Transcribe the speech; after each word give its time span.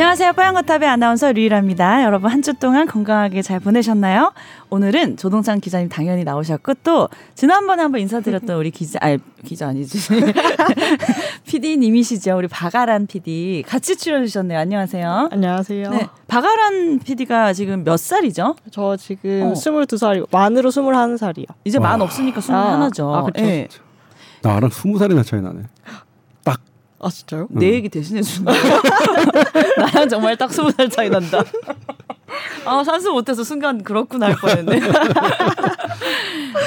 안녕하세요. 0.00 0.32
뽀얀거탑의 0.34 0.88
아나운서 0.88 1.32
류일합니다. 1.32 2.04
여러분 2.04 2.30
한 2.30 2.40
주 2.40 2.54
동안 2.54 2.86
건강하게 2.86 3.42
잘 3.42 3.58
보내셨나요? 3.58 4.32
오늘은 4.70 5.16
조동찬 5.16 5.58
기자님 5.58 5.88
당연히 5.88 6.22
나오셨고 6.22 6.74
또 6.84 7.08
지난번에 7.34 7.82
한번 7.82 8.00
인사드렸던 8.02 8.56
우리 8.56 8.70
기자 8.70 9.00
아니 9.02 9.18
기자 9.44 9.66
아니지 9.66 9.98
PD님이시죠. 11.46 12.36
우리 12.36 12.46
박아란 12.46 13.08
PD 13.08 13.64
같이 13.66 13.96
출연해 13.96 14.26
주셨네요. 14.26 14.60
안녕하세요. 14.60 15.30
안녕하세요. 15.32 15.90
네, 15.90 16.06
박아란 16.28 17.00
PD가 17.00 17.52
지금 17.52 17.82
몇 17.82 17.96
살이죠? 17.96 18.54
저 18.70 18.96
지금 18.96 19.48
어. 19.48 19.52
22살이고 19.54 20.28
만으로 20.30 20.70
21살이요. 20.70 21.46
이제 21.64 21.80
만 21.80 22.00
없으니까 22.00 22.40
21죠. 22.40 23.12
아, 23.12 23.18
아, 23.18 23.22
그렇죠. 23.22 23.42
네. 23.42 23.66
나랑 24.42 24.70
20살이나 24.70 25.26
차이 25.26 25.40
나네. 25.42 25.62
아 27.00 27.08
진짜요? 27.08 27.46
내 27.50 27.74
얘기 27.74 27.88
대신해 27.88 28.22
주는 28.22 28.52
나랑 29.78 30.08
정말 30.08 30.36
딱 30.36 30.52
스무 30.52 30.70
살 30.72 30.88
차이 30.88 31.08
난다. 31.08 31.44
아 32.64 32.82
산수 32.84 33.12
못해서 33.12 33.44
순간 33.44 33.82
그렇구나 33.82 34.26
할 34.26 34.36
뻔했네. 34.36 34.80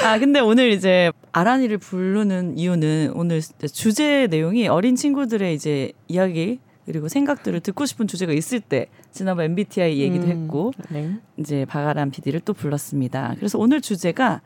아 0.04 0.18
근데 0.18 0.40
오늘 0.40 0.70
이제 0.70 1.12
아란이를 1.32 1.78
부르는 1.78 2.58
이유는 2.58 3.12
오늘 3.14 3.40
주제 3.72 4.26
내용이 4.30 4.68
어린 4.68 4.96
친구들의 4.96 5.54
이제 5.54 5.92
이야기 6.08 6.60
그리고 6.86 7.08
생각들을 7.08 7.60
듣고 7.60 7.86
싶은 7.86 8.08
주제가 8.08 8.32
있을 8.32 8.60
때 8.60 8.86
지난번 9.12 9.44
MBTI 9.46 10.00
얘기도 10.00 10.24
음, 10.24 10.30
했고 10.30 10.72
네. 10.88 11.16
이제 11.36 11.64
박아란 11.66 12.10
PD를 12.10 12.40
또 12.40 12.54
불렀습니다. 12.54 13.34
그래서 13.36 13.58
오늘 13.58 13.80
주제가 13.80 14.40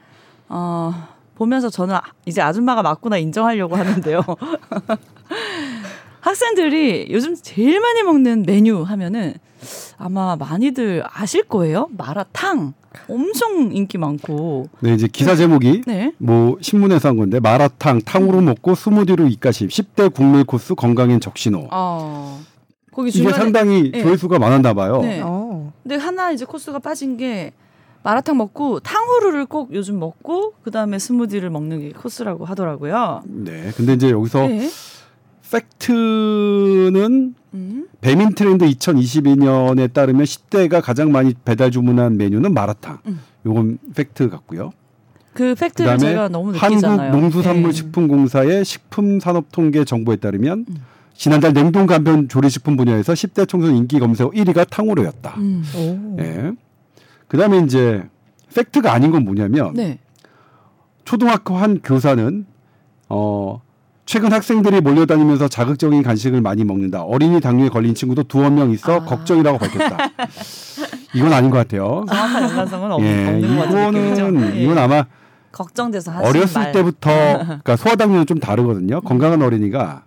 어 0.48 0.92
보면서 1.36 1.70
저는 1.70 1.96
이제 2.26 2.42
아줌마가 2.42 2.82
맞구나 2.82 3.18
인정하려고 3.18 3.76
하는데요. 3.76 4.22
학생들이 6.26 7.06
요즘 7.10 7.36
제일 7.40 7.78
많이 7.78 8.02
먹는 8.02 8.42
메뉴 8.46 8.82
하면은 8.82 9.34
아마 9.96 10.34
많이들 10.34 11.04
아실 11.08 11.44
거예요. 11.44 11.88
마라탕. 11.96 12.74
엄청 13.08 13.70
인기 13.72 13.96
많고. 13.96 14.68
네, 14.80 14.94
이제 14.94 15.06
기사 15.06 15.36
제목이 15.36 15.82
네. 15.86 16.12
뭐 16.18 16.56
신문에서 16.60 17.10
한 17.10 17.16
건데 17.16 17.38
마라탕 17.38 18.00
탕으로 18.00 18.38
음. 18.38 18.46
먹고 18.46 18.74
스무디로 18.74 19.28
입가심 19.28 19.68
10대 19.68 20.12
국룰 20.12 20.42
코스 20.42 20.74
건강엔 20.74 21.20
적신호. 21.20 21.68
어. 21.70 22.40
거기 22.90 23.12
중간에, 23.12 23.30
이게 23.30 23.38
상당히 23.38 23.90
네. 23.92 24.02
조회수가 24.02 24.40
많았나 24.40 24.74
봐요. 24.74 25.02
네. 25.02 25.20
어. 25.22 25.72
근데 25.84 25.94
하나 25.94 26.32
이제 26.32 26.44
코스가 26.44 26.80
빠진 26.80 27.16
게 27.16 27.52
마라탕 28.02 28.36
먹고 28.36 28.80
탕후루를 28.80 29.46
꼭 29.46 29.72
요즘 29.74 30.00
먹고 30.00 30.54
그다음에 30.64 30.98
스무디를 30.98 31.50
먹는 31.50 31.80
게 31.80 31.90
코스라고 31.90 32.46
하더라고요. 32.46 33.22
네. 33.26 33.70
근데 33.76 33.92
이제 33.92 34.10
여기서 34.10 34.48
네. 34.48 34.68
팩트는 35.50 37.34
음? 37.54 37.88
배민 38.00 38.34
트렌드 38.34 38.66
2022년에 38.66 39.92
따르면 39.92 40.24
10대가 40.24 40.82
가장 40.82 41.12
많이 41.12 41.34
배달 41.44 41.70
주문한 41.70 42.16
메뉴는 42.16 42.52
마라탕. 42.52 42.98
음. 43.06 43.20
요건 43.46 43.78
팩트 43.94 44.28
같고요. 44.28 44.72
그 45.32 45.54
팩트를 45.54 45.98
제가 45.98 46.28
너무 46.28 46.52
느끼잖아요. 46.52 47.00
한국 47.00 47.20
농수산물식품공사의 47.20 48.64
식품산업통계 48.64 49.84
정보에 49.84 50.16
따르면 50.16 50.66
음. 50.68 50.76
지난달 51.14 51.52
냉동 51.52 51.86
간편 51.86 52.28
조리식품 52.28 52.76
분야에서 52.76 53.12
10대 53.12 53.48
청소년 53.48 53.76
인기 53.76 53.98
검색 53.98 54.28
1위가 54.28 54.68
탕후루였다. 54.68 55.34
음. 55.38 56.16
예. 56.18 56.52
그다음에 57.28 57.58
이제 57.60 58.02
팩트가 58.54 58.92
아닌 58.92 59.10
건 59.10 59.24
뭐냐면 59.24 59.74
네. 59.74 59.98
초등학교 61.04 61.56
한 61.56 61.80
교사는 61.80 62.46
어 63.08 63.62
최근 64.06 64.32
학생들이 64.32 64.80
몰려다니면서 64.80 65.48
자극적인 65.48 66.02
간식을 66.04 66.40
많이 66.40 66.64
먹는다. 66.64 67.02
어린이 67.02 67.40
당뇨에 67.40 67.68
걸린 67.68 67.94
친구도 67.94 68.22
두어 68.22 68.48
명 68.50 68.70
있어 68.70 69.00
아. 69.00 69.04
걱정이라고 69.04 69.58
밝혔다. 69.58 69.98
이건 71.12 71.32
아닌 71.32 71.50
것 71.50 71.58
같아요. 71.58 72.04
정확한 72.08 72.42
연관성은 72.44 72.92
없, 72.92 73.02
예, 73.02 73.26
없는 73.28 73.56
것 73.56 73.62
같아요. 73.64 74.52
예. 74.54 74.62
이건 74.62 74.78
아마 74.78 75.04
걱정돼서 75.50 76.12
어렸을 76.20 76.62
말. 76.62 76.72
때부터 76.72 77.10
그러니까 77.44 77.76
소아당뇨는 77.76 78.26
좀 78.26 78.38
다르거든요. 78.38 79.00
건강한 79.00 79.42
어린이가 79.42 80.04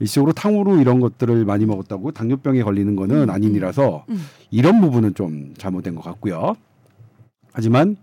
일시적으로 0.00 0.32
탕후루 0.32 0.80
이런 0.80 1.00
것들을 1.00 1.44
많이 1.46 1.64
먹었다고 1.64 2.12
당뇨병에 2.12 2.62
걸리는 2.62 2.96
거는 2.96 3.22
음, 3.24 3.30
아닌이라서 3.30 4.04
음, 4.10 4.14
음. 4.14 4.26
이런 4.50 4.80
부분은 4.82 5.14
좀 5.14 5.54
잘못된 5.56 5.94
것 5.94 6.04
같고요. 6.04 6.54
하지만 7.52 7.96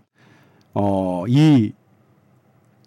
어, 0.74 1.24
이 1.28 1.72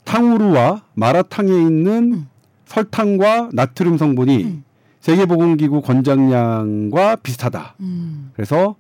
탕후루와 0.04 0.84
마라탕에 0.96 1.50
있는 1.50 2.14
음. 2.14 2.28
설탕과 2.70 3.50
나트륨 3.52 3.98
성분이 3.98 4.44
음. 4.44 4.64
세계보건기구 5.00 5.82
권장량과 5.82 7.18
비슷하다. 7.18 7.76
음. 7.80 8.32
그래서 8.34 8.76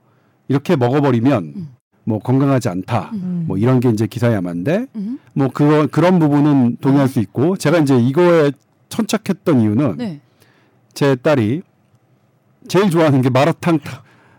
이렇게 0.48 0.76
먹어버리면 0.76 1.44
음. 1.56 1.70
뭐 2.04 2.20
건강하지 2.20 2.70
않다. 2.70 3.10
음. 3.14 3.46
뭐 3.48 3.58
이런 3.58 3.80
게 3.80 3.90
이제 3.90 4.06
기사에 4.06 4.36
아만데 4.36 4.86
음. 4.96 5.20
뭐 5.34 5.50
그런 5.52 5.90
그런 5.90 6.20
부분은 6.20 6.78
동의할 6.82 7.08
수 7.08 7.20
있고 7.20 7.58
제가 7.58 7.80
이제 7.80 7.98
이거에 7.98 8.52
천착했던 8.90 9.62
이유는 9.62 9.98
네. 9.98 10.22
제 10.94 11.16
딸이 11.16 11.64
제일 12.68 12.92
좋아하는 12.92 13.22
게 13.22 13.30
마라탕 13.30 13.80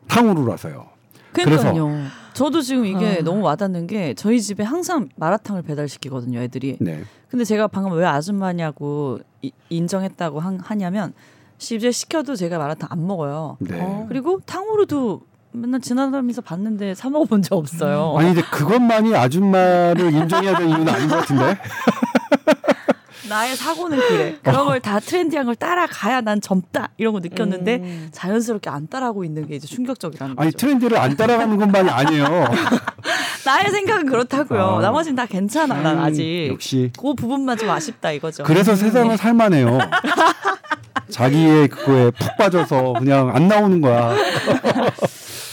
탕후루라서요. 0.07 0.87
그러니까요. 1.33 1.87
그래서 1.87 2.11
저도 2.35 2.61
지금 2.61 2.87
이게 2.87 3.19
아. 3.19 3.25
너무 3.25 3.43
와닿는 3.43 3.89
게 3.89 4.15
저희 4.15 4.41
집에 4.41 4.63
항상 4.63 5.09
마라탕을 5.17 5.63
배달시키거든요, 5.63 6.39
애들이. 6.41 6.77
네. 6.81 7.03
근데 7.29 7.45
제가 7.45 7.67
방금 7.69 7.93
왜 7.93 8.05
아줌마냐고 8.05 9.19
이, 9.43 9.53
인정했다고 9.69 10.41
한, 10.41 10.61
하냐면 10.61 11.13
집에 11.59 11.91
시켜도 11.91 12.37
제가 12.37 12.59
마라탕 12.59 12.89
안 12.91 13.07
먹어요. 13.07 13.57
네. 13.61 13.79
어. 13.81 14.07
그리고 14.09 14.41
탕후루도 14.47 15.23
맨날 15.53 15.81
지나다니면서 15.81 16.43
봤는데 16.43 16.95
사 16.95 17.11
먹어본 17.11 17.43
적 17.43 17.57
없어요. 17.57 18.15
아니 18.17 18.35
근데 18.35 18.43
그것만이 18.49 19.15
아줌마를 19.15 20.13
인정해야 20.13 20.57
될 20.57 20.69
이유는 20.69 20.89
아닌 20.89 21.09
것 21.09 21.17
같은데. 21.17 21.59
나의 23.29 23.55
사고는 23.57 23.99
그래. 23.99 24.37
그런 24.43 24.65
걸 24.67 24.81
다 24.81 24.99
트렌디한 24.99 25.45
걸 25.47 25.55
따라가야 25.57 26.23
난 26.23 26.41
젊다 26.41 26.89
이런 26.97 27.13
거 27.13 27.21
느꼈는데 27.21 27.77
음. 27.77 28.09
자연스럽게 28.13 28.71
안 28.71 28.89
따라하고 28.89 29.25
있는 29.25 29.47
게 29.47 29.57
이제 29.57 29.67
충격적이라는 29.67 30.37
거죠. 30.37 30.43
아니 30.43 30.53
트렌드를 30.53 30.97
안 30.97 31.17
따라가는 31.17 31.57
것만이 31.59 31.91
아니에요. 31.91 32.25
나의 33.45 33.71
생각은 33.71 34.07
그렇다고요. 34.07 34.63
아. 34.79 34.81
나머지는 34.81 35.17
다 35.17 35.27
괜찮아. 35.27 35.75
난 35.83 35.99
음, 35.99 36.03
아직. 36.03 36.49
역시 36.53 36.91
그 36.99 37.15
부분만 37.15 37.59
좀 37.59 37.69
아쉽다 37.71 38.13
이거죠. 38.13 38.45
그래서 38.45 38.73
음. 38.73 38.77
세상은 38.77 39.17
살만해요. 39.17 39.79
자기의 41.11 41.69
그거에 41.69 42.11
푹 42.13 42.37
빠져서 42.39 42.95
그냥 42.99 43.35
안 43.35 43.49
나오는 43.49 43.81
거야. 43.81 44.15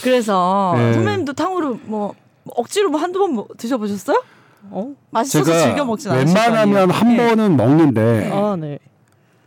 그래서 0.02 0.74
네. 0.76 0.92
선배님도 0.94 1.32
탕후루 1.32 1.80
뭐 1.84 2.14
억지로 2.54 2.90
뭐 2.90 3.00
한두 3.00 3.18
번 3.18 3.32
뭐 3.34 3.46
드셔보셨어요? 3.58 4.22
어? 4.70 4.94
맛있어서 5.10 5.58
즐겨 5.58 5.84
먹진 5.84 6.10
않으실 6.10 6.36
웬만하면 6.36 6.90
한 6.90 7.16
네. 7.16 7.28
번은 7.28 7.56
먹는데 7.56 8.30
아, 8.32 8.56
네. 8.58 8.78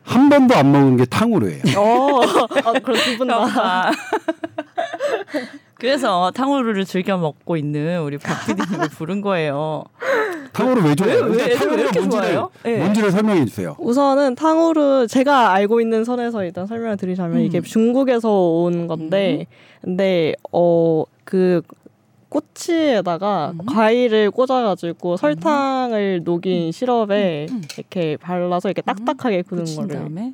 한 0.04 0.30
번도 0.30 0.56
안 0.56 0.72
먹은 0.72 0.98
게 0.98 1.06
탕후루예요. 1.06 1.64
어, 1.78 2.22
아, 2.22 2.74
그럼 2.80 2.98
두분 3.06 3.28
다. 3.28 3.92
그래서 5.76 6.32
탕후루를 6.36 6.86
즐겨 6.86 7.18
먹고 7.18 7.58
있는 7.58 8.02
우리 8.02 8.18
박 8.18 8.46
PD님을 8.46 8.90
부른 8.90 9.22
거예요. 9.22 9.84
탕후루 10.54 10.88
왜 10.88 10.96
좋아해요? 10.96 11.26
왜, 11.26 11.38
왜, 11.38 11.56
탕후루가 11.56 11.92
뭔지를, 11.94 12.10
좋아해요? 12.10 12.50
네. 12.64 12.78
뭔지를 12.78 13.12
설명해 13.12 13.46
주세요. 13.46 13.76
우선은 13.80 14.36
탕후루 14.36 15.08
제가 15.08 15.54
알고 15.54 15.82
있는 15.82 16.04
선에서 16.04 16.44
일단 16.44 16.68
설명을 16.68 16.98
드리자면 16.98 17.38
음. 17.38 17.42
이게 17.44 17.62
중국에서 17.62 18.30
온 18.30 18.88
건데 18.88 19.48
음. 19.50 19.82
근데 19.82 20.34
어 20.52 21.06
그 21.32 21.62
꼬치에다가 22.32 23.52
음. 23.60 23.66
과일을 23.66 24.32
꽂아가지고 24.32 25.18
설탕을 25.18 26.22
녹인 26.24 26.68
음. 26.68 26.72
시럽에 26.72 27.48
음. 27.52 27.62
이렇게 27.78 28.16
발라서 28.18 28.70
이렇게 28.70 28.82
딱딱하게 28.82 29.42
구는 29.42 29.66
거를 29.76 30.08
네. 30.12 30.32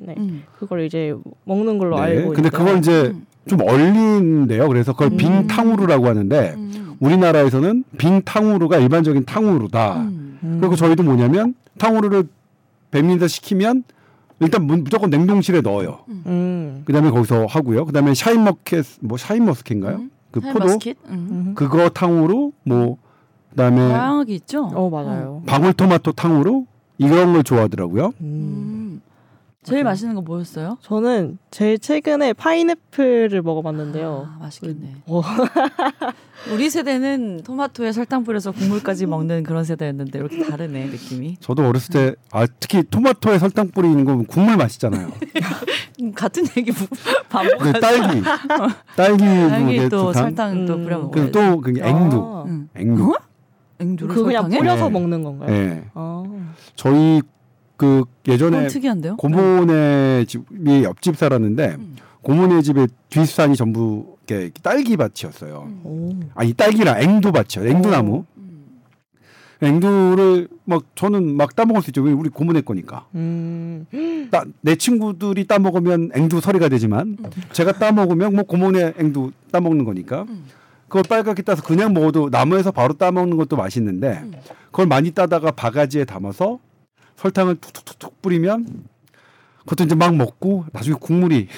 그걸 0.58 0.84
이제 0.84 1.14
먹는 1.44 1.78
걸로 1.78 1.96
네. 1.96 2.02
알고 2.02 2.34
근데 2.34 2.50
그걸 2.50 2.78
이제 2.78 3.12
좀 3.48 3.60
얼린데요. 3.62 4.68
그래서 4.68 4.92
그걸 4.92 5.10
빙 5.16 5.48
탕후루라고 5.48 6.06
하는데 6.06 6.54
우리나라에서는 7.00 7.84
빙 7.96 8.22
탕후루가 8.22 8.78
일반적인 8.78 9.24
탕후루다. 9.24 10.10
그리고 10.60 10.76
저희도 10.76 11.02
뭐냐면 11.02 11.54
탕후루를 11.78 12.28
배민에다 12.92 13.26
시키면 13.26 13.82
일단 14.40 14.64
무조건 14.64 15.10
냉동실에 15.10 15.62
넣어요. 15.62 16.00
음. 16.08 16.82
그다음에 16.84 17.10
거기서 17.10 17.46
하고요. 17.46 17.86
그다음에 17.86 18.14
샤인머켓 18.14 18.84
뭐 19.00 19.18
샤인머스켓인가요? 19.18 19.96
음. 19.96 20.10
그 20.30 20.40
포도 20.40 20.78
음. 21.06 21.54
그거 21.56 21.88
탕후루 21.88 22.52
뭐 22.64 22.98
그다음에 23.50 23.88
다양하게 23.88 24.34
있죠. 24.34 24.64
어 24.74 24.90
맞아요. 24.90 25.42
방울토마토 25.46 26.12
탕후루 26.12 26.66
이런 26.98 27.32
걸 27.32 27.42
좋아하더라고요. 27.42 28.12
음. 28.20 29.00
음. 29.68 29.70
제일 29.70 29.84
맛있는 29.84 30.14
거 30.14 30.22
뭐였어요? 30.22 30.78
저는 30.82 31.38
제일 31.50 31.78
최근에 31.78 32.32
파인애플을 32.32 33.42
먹어봤는데요. 33.42 34.28
아, 34.34 34.38
맛있겠네. 34.40 34.96
어. 35.06 35.22
우리 36.52 36.70
세대는 36.70 37.42
토마토에 37.44 37.92
설탕 37.92 38.24
뿌려서 38.24 38.52
국물까지 38.52 39.06
먹는 39.06 39.42
그런 39.42 39.64
세대였는데 39.64 40.18
이렇게 40.18 40.44
다르네 40.44 40.86
느낌이. 40.86 41.36
저도 41.40 41.66
어렸을 41.68 41.92
때 41.92 42.14
아, 42.32 42.46
특히 42.60 42.82
토마토에 42.84 43.38
설탕 43.38 43.68
뿌리는 43.68 44.04
거 44.04 44.16
국물 44.26 44.56
맛있잖아요. 44.56 45.10
음, 46.00 46.12
같은 46.12 46.44
얘기 46.56 46.70
부- 46.70 46.86
반복하는. 47.28 47.72
그 47.72 47.80
딸기, 47.80 48.22
딸기 48.96 49.24
딸기 49.26 49.80
뭐또탕 49.80 50.12
설탕 50.12 50.66
또 50.66 50.74
음. 50.74 50.84
뿌려 50.84 50.98
먹어요. 50.98 51.24
그또 51.26 51.60
그게 51.60 51.82
앵두, 51.84 52.16
아. 52.16 52.44
응. 52.46 52.68
앵두. 52.76 53.10
어? 53.10 53.14
앵두를 53.80 54.14
그 54.14 54.24
그냥 54.24 54.42
설탕에? 54.44 54.58
뿌려서 54.60 54.84
네. 54.86 54.90
먹는 54.90 55.22
건가요? 55.24 55.52
예. 55.54 55.84
아. 55.94 56.24
저희 56.76 57.20
그 57.78 58.04
예전에? 58.26 58.68
고모네 59.16 60.24
집이 60.26 60.82
옆집 60.82 61.16
살았는데 61.16 61.76
음. 61.78 61.96
고모네 62.22 62.60
집의 62.62 62.88
뒷산이 63.08 63.56
전부 63.56 64.16
이렇게 64.28 64.50
딸기 64.62 64.96
밭이었어요. 64.96 65.62
음. 65.66 65.80
오. 65.84 66.10
아니 66.34 66.52
딸기랑 66.52 67.00
앵두 67.00 67.32
밭이요. 67.32 67.70
앵두 67.70 67.88
나무. 67.88 68.24
음. 68.36 68.80
앵두를 69.62 70.48
막 70.64 70.82
저는 70.96 71.36
막 71.36 71.54
따먹을 71.54 71.80
수 71.80 71.90
있죠. 71.90 72.02
왜 72.02 72.10
우리 72.12 72.28
고모네 72.28 72.62
거니까. 72.62 73.06
음. 73.14 73.86
따, 74.32 74.44
내 74.60 74.74
친구들이 74.74 75.46
따먹으면 75.46 76.10
앵두 76.16 76.40
서리가 76.40 76.68
되지만 76.68 77.16
제가 77.52 77.72
따먹으면 77.74 78.34
뭐 78.34 78.42
고모네 78.42 78.94
앵두 78.98 79.30
따먹는 79.52 79.84
거니까 79.84 80.22
음. 80.28 80.46
그걸 80.88 81.04
빨갛게 81.08 81.42
따서 81.42 81.62
그냥 81.62 81.94
먹어도 81.94 82.28
나무에서 82.28 82.72
바로 82.72 82.94
따먹는 82.94 83.36
것도 83.36 83.56
맛있는데 83.56 84.20
음. 84.24 84.32
그걸 84.66 84.86
많이 84.86 85.12
따다가 85.12 85.52
바가지에 85.52 86.04
담아서 86.04 86.58
설탕을 87.18 87.56
툭툭툭툭 87.56 88.22
뿌리면 88.22 88.84
그것도 89.60 89.84
이제 89.84 89.94
막 89.94 90.14
먹고 90.16 90.64
나중에 90.72 90.96
국물이 90.98 91.48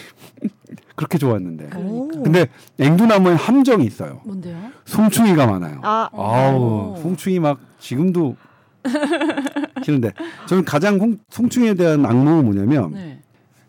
그렇게 0.96 1.18
좋았는데 1.18 1.68
그러니까. 1.68 2.22
근데 2.22 2.46
앵두나무에 2.78 3.34
함정이 3.34 3.84
있어요. 3.84 4.20
뭔데요? 4.24 4.56
송충이가 4.86 5.46
많아요. 5.46 5.80
아. 5.82 6.08
아우 6.12 6.94
어. 6.96 6.96
송충이 7.02 7.38
막 7.40 7.60
지금도 7.78 8.36
싫은데 9.84 10.12
저는 10.48 10.64
가장 10.64 10.98
홍- 10.98 11.18
송충이에 11.30 11.74
대한 11.74 12.04
악몽은 12.04 12.44
뭐냐면 12.46 12.92
네. 12.94 13.20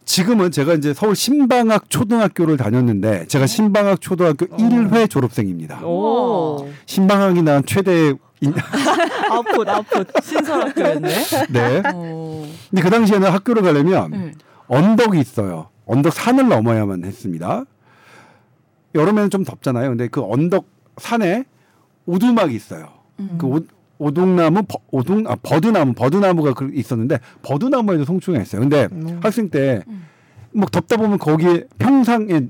지금은 0.06 0.52
제가 0.52 0.74
이제 0.74 0.94
서울 0.94 1.16
신방학 1.16 1.90
초등학교를 1.90 2.58
다녔는데 2.58 3.28
제가 3.28 3.48
신방학 3.48 4.02
초등학교 4.02 4.46
어. 4.46 4.58
1회 4.58 5.10
졸업생입니다. 5.10 5.86
오. 5.86 6.70
신방학이 6.86 7.42
난 7.44 7.64
최대 7.66 8.10
인... 8.10 8.18
아웃풋 9.30 9.68
아웃풋. 9.70 10.08
신설학교였네. 10.24 11.10
네. 11.52 11.82
어. 11.94 12.48
근데 12.70 12.82
그 12.82 12.90
당시에는 12.90 13.30
학교를 13.32 13.62
가려면 13.62 14.12
네. 14.12 14.32
언덕이 14.68 15.20
있어요. 15.20 15.70
언덕 15.86 16.14
산을 16.14 16.48
넘어야만 16.48 17.04
했습니다. 17.04 17.66
여름에는 18.96 19.30
좀 19.30 19.44
덥잖아요. 19.44 19.90
근데 19.90 20.08
그 20.08 20.22
언덕 20.24 20.66
산에 20.98 21.46
오두막이 22.06 22.56
있어요. 22.56 22.90
음. 23.20 23.36
그 23.38 23.46
오, 23.48 23.60
오동나무, 24.00 24.64
버, 24.64 24.80
오동, 24.90 25.24
아, 25.28 25.36
버드나무, 25.42 25.94
버드나무가 25.94 26.54
그- 26.54 26.72
있었는데 26.74 27.20
버드나무에도 27.44 28.06
송충이가 28.06 28.42
있어요. 28.42 28.62
근데 28.62 28.88
음. 28.92 29.20
학생 29.22 29.50
때 29.50 29.84
음. 29.88 30.08
뭐 30.54 30.66
덥다 30.68 30.98
보면 30.98 31.20
거기에 31.20 31.66
평상에 31.78 32.48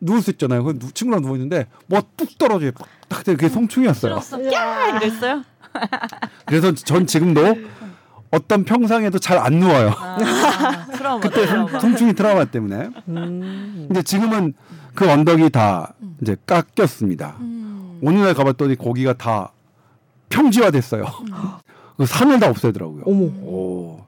누울 0.00 0.22
수 0.22 0.30
있잖아요. 0.30 0.64
그 0.64 0.78
누- 0.78 0.90
친구랑 0.92 1.22
누워 1.22 1.34
있는데 1.36 1.66
뭐뚝 1.86 2.38
떨어져요. 2.38 2.70
딱 3.08 3.24
그게 3.24 3.48
송충이었어요. 3.48 4.20
야 4.52 4.96
이랬어요? 4.96 5.42
그래서 6.46 6.72
전 6.74 7.06
지금도 7.06 7.56
어떤 8.30 8.64
평상에도 8.64 9.18
잘 9.18 9.38
안 9.38 9.54
누워요. 9.60 9.90
아, 9.96 10.86
트라우마. 10.92 11.20
그때 11.20 11.46
송- 11.46 11.66
트라우마. 11.66 11.78
송충이 11.80 12.12
트라우마 12.14 12.44
때문에. 12.46 12.90
음. 13.08 13.84
근데 13.88 14.02
지금은 14.02 14.54
그 14.94 15.08
언덕이 15.10 15.50
다 15.50 15.94
이제 16.20 16.36
깎였습니다. 16.46 17.36
음. 17.40 18.00
어느 18.04 18.18
날 18.18 18.34
가봤더니 18.34 18.76
거기가 18.76 19.12
다 19.14 19.52
평지화됐어요. 20.30 21.04
그 21.96 22.04
산을 22.06 22.40
다 22.40 22.48
없애더라고요. 22.48 23.04
어머. 23.06 23.24
오. 23.44 24.04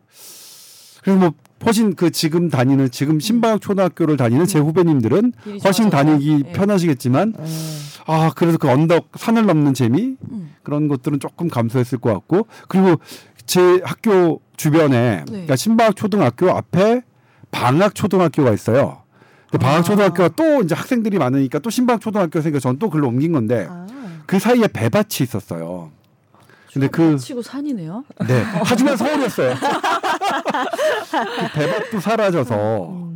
그래서 1.02 1.18
뭐 1.20 1.32
훨씬 1.64 1.94
그 1.94 2.10
지금 2.10 2.48
다니는 2.50 2.90
지금 2.90 3.20
신방학 3.20 3.60
초등학교를 3.60 4.16
다니는 4.16 4.46
제 4.46 4.58
후배님들은 4.58 5.32
길이 5.44 5.60
훨씬. 5.64 5.90
다니기 5.90 6.44
예. 6.46 6.52
편하시겠지만 6.52 7.34
음. 7.38 7.78
아 8.06 8.30
그래서 8.34 8.58
그 8.58 8.68
언덕 8.68 9.08
산을 9.16 9.46
넘는 9.46 9.74
재미 9.74 10.16
음. 10.30 10.54
그런 10.62 10.88
것들은 10.88 11.20
조금 11.20 11.48
감소했을 11.48 11.98
것 11.98 12.12
같고 12.12 12.46
그리고 12.68 12.96
제 13.46 13.80
학교 13.84 14.40
주변에 14.56 15.24
그러니까 15.26 15.56
신방학 15.56 15.96
초등학교 15.96 16.50
앞에 16.50 17.02
방학 17.50 17.94
초등학교가 17.94 18.52
있어요. 18.52 19.02
근데 19.50 19.64
방학 19.64 19.80
아. 19.80 19.82
초등학교가 19.82 20.28
또 20.36 20.62
이제 20.62 20.74
학생들이 20.74 21.18
많으니까 21.18 21.58
또 21.58 21.70
신방학 21.70 22.00
초등학교 22.00 22.40
생겨 22.40 22.58
저는 22.58 22.78
또 22.78 22.90
글로 22.90 23.08
옮긴 23.08 23.32
건데 23.32 23.66
아. 23.68 23.86
그 24.26 24.38
사이에 24.38 24.68
배밭이 24.68 25.22
있었어요. 25.22 25.90
근데 26.72 26.86
그 26.88 27.16
치고 27.16 27.42
산이네요. 27.42 28.04
네. 28.28 28.42
하지만 28.62 28.96
서울이었어요. 28.96 29.54
그 30.28 31.58
배밭도 31.58 32.00
사라져서 32.00 33.08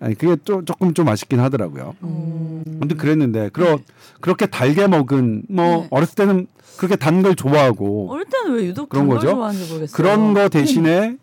아니 0.00 0.14
그게 0.14 0.36
좀 0.44 0.64
조금 0.64 0.94
좀 0.94 1.08
아쉽긴 1.08 1.40
하더라고요. 1.40 1.94
음. 2.02 2.62
근데 2.80 2.94
그랬는데 2.94 3.50
그러 3.52 3.78
그렇게 4.20 4.46
달게 4.46 4.86
먹은 4.86 5.42
뭐 5.48 5.64
네. 5.64 5.88
어렸을 5.90 6.14
때는 6.14 6.46
그렇게 6.76 6.94
단 6.96 7.22
걸 7.22 7.34
좋아하고 7.34 8.12
어릴 8.12 8.24
때는 8.26 8.56
왜 8.56 8.66
유독 8.66 8.88
그런 8.88 9.08
거죠? 9.08 9.30
좋아하는지 9.30 9.66
모르겠어요. 9.72 9.96
그런 9.96 10.34
거 10.34 10.48
대신에 10.48 11.16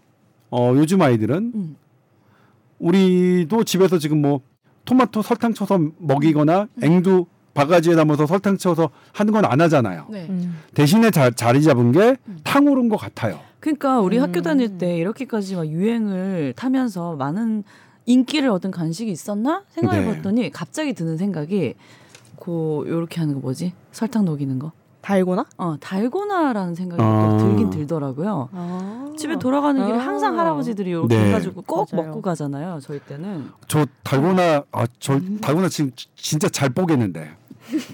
어 0.51 0.73
요즘 0.75 1.01
아이들은 1.01 1.51
음. 1.55 1.75
우리도 2.79 3.63
집에서 3.63 3.97
지금 3.97 4.21
뭐 4.21 4.41
토마토 4.83 5.21
설탕 5.21 5.53
쳐서 5.53 5.79
먹이거나 5.97 6.67
음. 6.75 6.83
앵두 6.83 7.25
바가지에 7.53 7.95
담아서 7.95 8.25
설탕 8.27 8.57
쳐서 8.57 8.89
하는 9.13 9.31
건 9.31 9.45
안 9.45 9.61
하잖아요. 9.61 10.07
네. 10.09 10.27
음. 10.29 10.59
대신에 10.73 11.09
자, 11.11 11.31
자리 11.31 11.63
잡은 11.63 11.93
게 11.93 12.17
음. 12.27 12.39
탕후루인 12.43 12.89
것 12.89 12.97
같아요. 12.97 13.39
그러니까 13.65 13.99
우리 13.99 14.17
음. 14.19 14.23
학교 14.23 14.43
다닐 14.43 14.77
때 14.77 14.95
이렇게까지 14.95 15.55
막 15.55 15.67
유행을 15.67 16.53
타면서 16.55 17.15
많은 17.15 17.63
인기를 18.05 18.47
얻은 18.49 18.69
간식이 18.69 19.09
있었나 19.11 19.63
생각해봤더니 19.69 20.41
네. 20.41 20.49
갑자기 20.51 20.93
드는 20.93 21.17
생각이 21.17 21.73
그 22.39 22.83
요렇게 22.85 23.19
하는 23.19 23.33
거 23.33 23.39
뭐지 23.39 23.73
설탕 23.91 24.23
녹이는 24.25 24.59
거. 24.59 24.71
달고나? 25.01 25.45
어 25.57 25.77
달고나라는 25.79 26.75
생각이 26.75 27.01
아. 27.01 27.37
들긴 27.39 27.71
들더라고요. 27.71 28.49
아. 28.51 29.11
집에 29.17 29.39
돌아가는 29.39 29.83
길에 29.83 29.97
아. 29.97 29.99
항상 30.05 30.37
할아버지들이 30.37 30.91
이렇게 30.91 31.15
네. 31.17 31.27
해가지고 31.29 31.63
꼭 31.63 31.89
맞아요. 31.91 32.07
먹고 32.09 32.21
가잖아요. 32.21 32.79
저희 32.83 32.99
때는. 32.99 33.47
저 33.67 33.87
달고나 34.03 34.63
아저 34.71 35.19
달고나 35.41 35.69
지금 35.69 35.91
지- 35.95 36.07
진짜 36.15 36.47
잘 36.49 36.69
뽀겠는데 36.69 37.31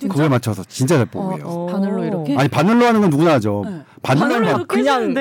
그거에 0.02 0.28
맞춰서 0.30 0.64
진짜 0.68 0.98
잘 0.98 1.06
뽀개요. 1.06 1.46
어, 1.46 1.66
바늘로 1.68 2.04
이렇게. 2.04 2.36
아니 2.38 2.50
바늘로 2.50 2.86
하는 2.86 3.02
건 3.02 3.10
누구나 3.10 3.34
하죠. 3.34 3.64
네. 3.66 3.82
바늘로 4.02 4.30
바늘로? 4.30 4.66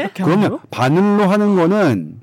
이렇게 0.00 0.22
그럼요. 0.22 0.60
바늘로 0.70 1.26
하는 1.26 1.54
거는 1.56 2.20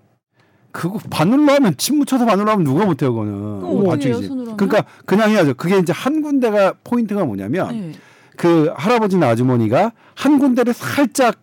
그거 0.72 1.00
바늘로 1.10 1.52
하면 1.54 1.76
침 1.78 2.00
묻혀서 2.00 2.26
바늘로 2.26 2.52
하면 2.52 2.64
누가 2.64 2.86
못해요 2.86 3.12
그거는. 3.14 3.62
하면? 3.64 4.58
그러니까 4.58 4.86
그냥 5.06 5.32
해야죠. 5.32 5.54
그게 5.56 5.78
이제 5.78 5.94
한 5.94 6.22
군데가 6.22 6.74
포인트가 6.84 7.26
뭐냐면 7.26 7.70
네. 7.70 7.92
그 8.36 8.72
할아버지나 8.76 9.28
아주머니가 9.30 9.92
한 10.16 10.40
군데를 10.40 10.74
살짝 10.74 11.36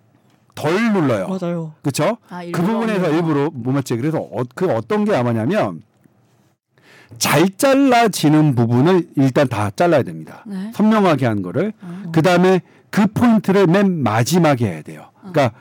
덜 0.54 0.92
눌러요. 0.92 1.26
맞아요. 1.28 1.72
그렇죠? 1.82 2.18
아, 2.28 2.44
그 2.52 2.62
부분에서. 2.62 3.10
일부러 3.10 3.50
못 3.52 3.72
맞지. 3.72 3.96
그래서 3.96 4.18
어, 4.18 4.42
그 4.54 4.70
어떤 4.70 5.04
게 5.04 5.14
아마냐면 5.14 5.82
잘 7.18 7.48
잘라지는 7.56 8.54
부분을 8.54 9.08
일단 9.16 9.48
다 9.48 9.70
잘라야 9.74 10.02
됩니다. 10.02 10.44
네. 10.46 10.70
선명하게 10.74 11.26
한 11.26 11.42
거를 11.42 11.72
아. 11.80 12.04
그 12.12 12.22
다음에 12.22 12.60
그 12.90 13.06
포인트를 13.06 13.66
맨 13.66 14.02
마지막에 14.02 14.66
해야 14.66 14.82
돼요. 14.82 15.10
그러니까 15.18 15.52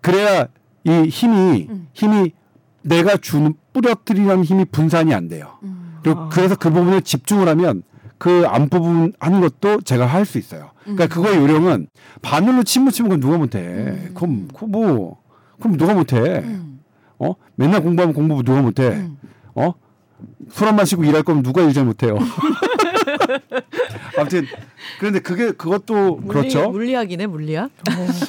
그래야 0.00 0.46
이 0.84 0.90
힘이 1.08 1.68
음. 1.70 1.88
힘이 1.92 2.32
내가 2.82 3.16
주는 3.16 3.54
뿌려뜨리는 3.72 4.42
힘이 4.44 4.64
분산이 4.64 5.14
안 5.14 5.28
돼요. 5.28 5.58
음. 5.62 5.98
그리고 6.02 6.20
아. 6.22 6.28
그래서 6.28 6.56
그 6.56 6.70
부분을 6.70 7.02
집중을 7.02 7.48
하면 7.48 7.82
그 8.18 8.44
앞부분 8.46 9.12
하는 9.20 9.40
것도 9.40 9.80
제가 9.82 10.06
할 10.06 10.24
수 10.24 10.38
있어요. 10.38 10.70
그러니까 10.82 11.04
음. 11.04 11.08
그거의 11.08 11.36
요령은 11.38 11.88
바늘로 12.22 12.62
침 12.64 12.82
묻히면 12.84 13.10
그건 13.10 13.20
누가 13.20 13.38
못해. 13.38 13.58
음. 13.60 14.10
그럼 14.14 14.48
그거 14.52 14.66
뭐 14.66 15.18
그럼 15.60 15.76
누가 15.76 15.94
못해. 15.94 16.16
음. 16.18 16.80
어 17.18 17.34
맨날 17.54 17.82
공부하면 17.82 18.14
공부 18.14 18.42
누가 18.42 18.60
못해. 18.62 18.88
음. 18.88 19.18
어? 19.54 19.74
술한 20.50 20.76
마시고 20.76 21.04
일할 21.04 21.22
거면 21.22 21.42
누가 21.42 21.62
일 21.62 21.72
잘 21.72 21.84
못해요. 21.84 22.18
아무튼 24.18 24.46
그런데 24.98 25.20
그게 25.20 25.52
그것도 25.52 26.16
물리, 26.16 26.28
그렇죠. 26.28 26.70
물리학이네 26.70 27.26
물리학. 27.26 27.70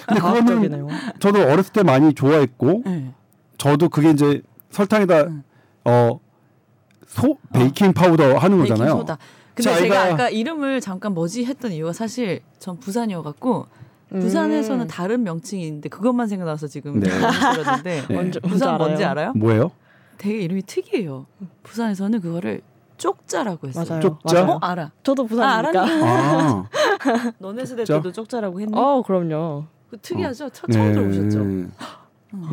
근데 0.08 0.20
과학적이네요. 0.20 0.88
저도 1.20 1.42
어렸을 1.42 1.74
때 1.74 1.84
많이 1.84 2.14
좋아했고 2.14 2.84
네. 2.86 3.12
저도 3.58 3.90
그게 3.90 4.12
이제 4.12 4.42
설탕에다 4.72 5.24
음. 5.24 5.44
어소 5.84 7.38
베이킹 7.54 7.94
파우더 7.94 8.38
하는 8.38 8.58
거잖아요. 8.60 8.86
베이킹소다. 8.88 9.18
근데 9.56 9.70
자, 9.70 9.78
제가 9.78 10.02
아이가- 10.02 10.14
아까 10.14 10.30
이름을 10.30 10.82
잠깐 10.82 11.14
뭐지 11.14 11.46
했던 11.46 11.72
이유가 11.72 11.94
사실 11.94 12.42
전 12.60 12.80
부산이어 12.80 13.22
갖고 13.22 13.68
부산에서는 14.10 14.86
음. 14.86 14.88
다른 14.88 15.24
명칭이 15.24 15.66
있는데 15.68 15.90
그것만 15.90 16.28
생각나서 16.28 16.68
지금 16.68 17.00
네. 17.00 17.10
들었는데 17.56 18.06
네. 18.08 18.14
뭔지- 18.14 18.40
부산 18.42 18.78
뭔지? 18.78 19.04
알아요? 19.04 19.34
뭐예요? 19.36 19.72
되게 20.18 20.40
이름이 20.42 20.64
특이해요. 20.64 21.26
부산에서는 21.64 22.22
그거를 22.22 22.62
쪽자라고 22.98 23.68
했어요. 23.68 23.86
맞아요. 23.88 24.02
쪽자? 24.02 24.34
맞아요. 24.44 24.52
어 24.52 24.60
알아. 24.62 24.92
저도 25.04 25.26
부산이니까. 25.26 25.82
아? 25.84 25.88
아, 25.88 27.32
너네 27.40 27.66
세대? 27.66 27.84
때도 27.84 28.12
쪽자라고 28.12 28.62
했니? 28.62 28.72
어, 28.76 29.02
그럼요. 29.02 29.66
그 29.90 29.98
특이하죠. 30.02 30.50
첫 30.50 30.72
처음 30.72 30.94
들어보셨죠? 30.94 31.44
네. 31.44 31.68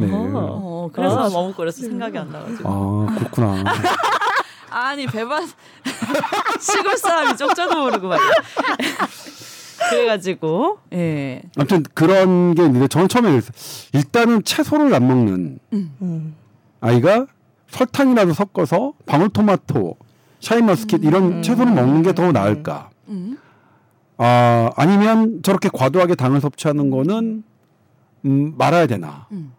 네. 0.07 0.11
어, 0.13 0.91
그래서 0.93 1.19
아. 1.21 1.29
머뭇거려서 1.31 1.83
생각이 1.83 2.19
안 2.19 2.31
나가지고. 2.31 2.69
아, 2.69 3.15
그렇구나. 3.17 3.65
아니 4.71 5.07
배반 5.07 5.47
시골 6.61 6.97
사람이 6.97 7.37
쪽자도 7.37 7.81
모르고 7.83 8.09
말이야. 8.09 8.31
그래가지고 9.91 10.79
예. 10.93 11.43
아무튼 11.57 11.83
그런 11.95 12.55
게 12.55 12.65
있는데 12.65 12.87
저는 12.87 13.09
처음에 13.09 13.31
그랬어요. 13.31 13.53
일단은 13.95 14.45
채소를 14.45 14.95
안 14.95 15.09
먹는 15.09 15.59
음. 15.73 16.35
아이가 16.81 17.27
설탕이라도 17.71 18.33
섞어서 18.33 18.95
방울토마토, 19.07 19.97
샤인머스켓 20.41 21.05
이런 21.05 21.25
음. 21.39 21.43
채소를 21.43 21.73
먹는 21.73 22.03
게 22.03 22.13
더 22.13 22.33
나을까? 22.33 22.91
음. 23.09 23.39
아 24.19 24.71
아니면 24.77 25.41
저렇게 25.43 25.69
과도하게 25.73 26.15
당을 26.15 26.41
섭취하는 26.41 26.91
거는 26.91 27.43
음, 28.27 28.55
말아야 28.59 28.87
되나? 28.87 29.27
음. 29.33 29.53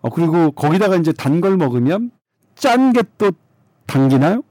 어, 0.00 0.10
그리고 0.10 0.50
거기다가 0.52 0.96
이제 0.96 1.12
단 1.12 1.40
걸 1.40 1.56
먹으면 1.56 2.10
짠 2.56 2.92
게 2.92 3.02
또 3.18 3.30
당기나요? 3.86 4.42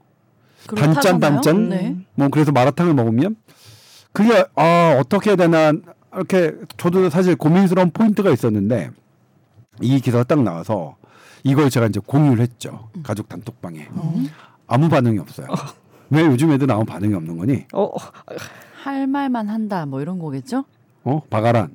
단짠 0.76 1.20
단짠. 1.20 1.68
네. 1.68 1.96
뭐 2.14 2.28
그래서 2.28 2.52
마라탕을 2.52 2.94
먹으면 2.94 3.36
그게 4.12 4.44
아 4.54 4.96
어떻게 4.98 5.30
해야 5.30 5.36
되나 5.36 5.72
이렇게 6.14 6.52
저도 6.76 7.10
사실 7.10 7.36
고민스러운 7.36 7.90
포인트가 7.90 8.30
있었는데 8.30 8.90
이 9.80 10.00
기사가 10.00 10.24
딱 10.24 10.42
나와서 10.42 10.96
이걸 11.44 11.70
제가 11.70 11.86
이제 11.86 12.00
공유를 12.04 12.40
했죠 12.42 12.88
가족 13.02 13.28
단톡방에 13.28 13.88
음. 13.90 14.28
아무 14.66 14.88
반응이 14.88 15.18
없어요. 15.18 15.46
왜 16.10 16.24
요즘 16.24 16.52
애들 16.52 16.70
아무 16.70 16.84
반응이 16.84 17.14
없는 17.14 17.36
거니? 17.38 17.64
어, 17.72 17.90
할 18.82 19.06
말만 19.06 19.48
한다 19.48 19.86
뭐 19.86 20.00
이런 20.00 20.18
거겠죠? 20.18 20.64
어 21.04 21.22
박아란 21.30 21.74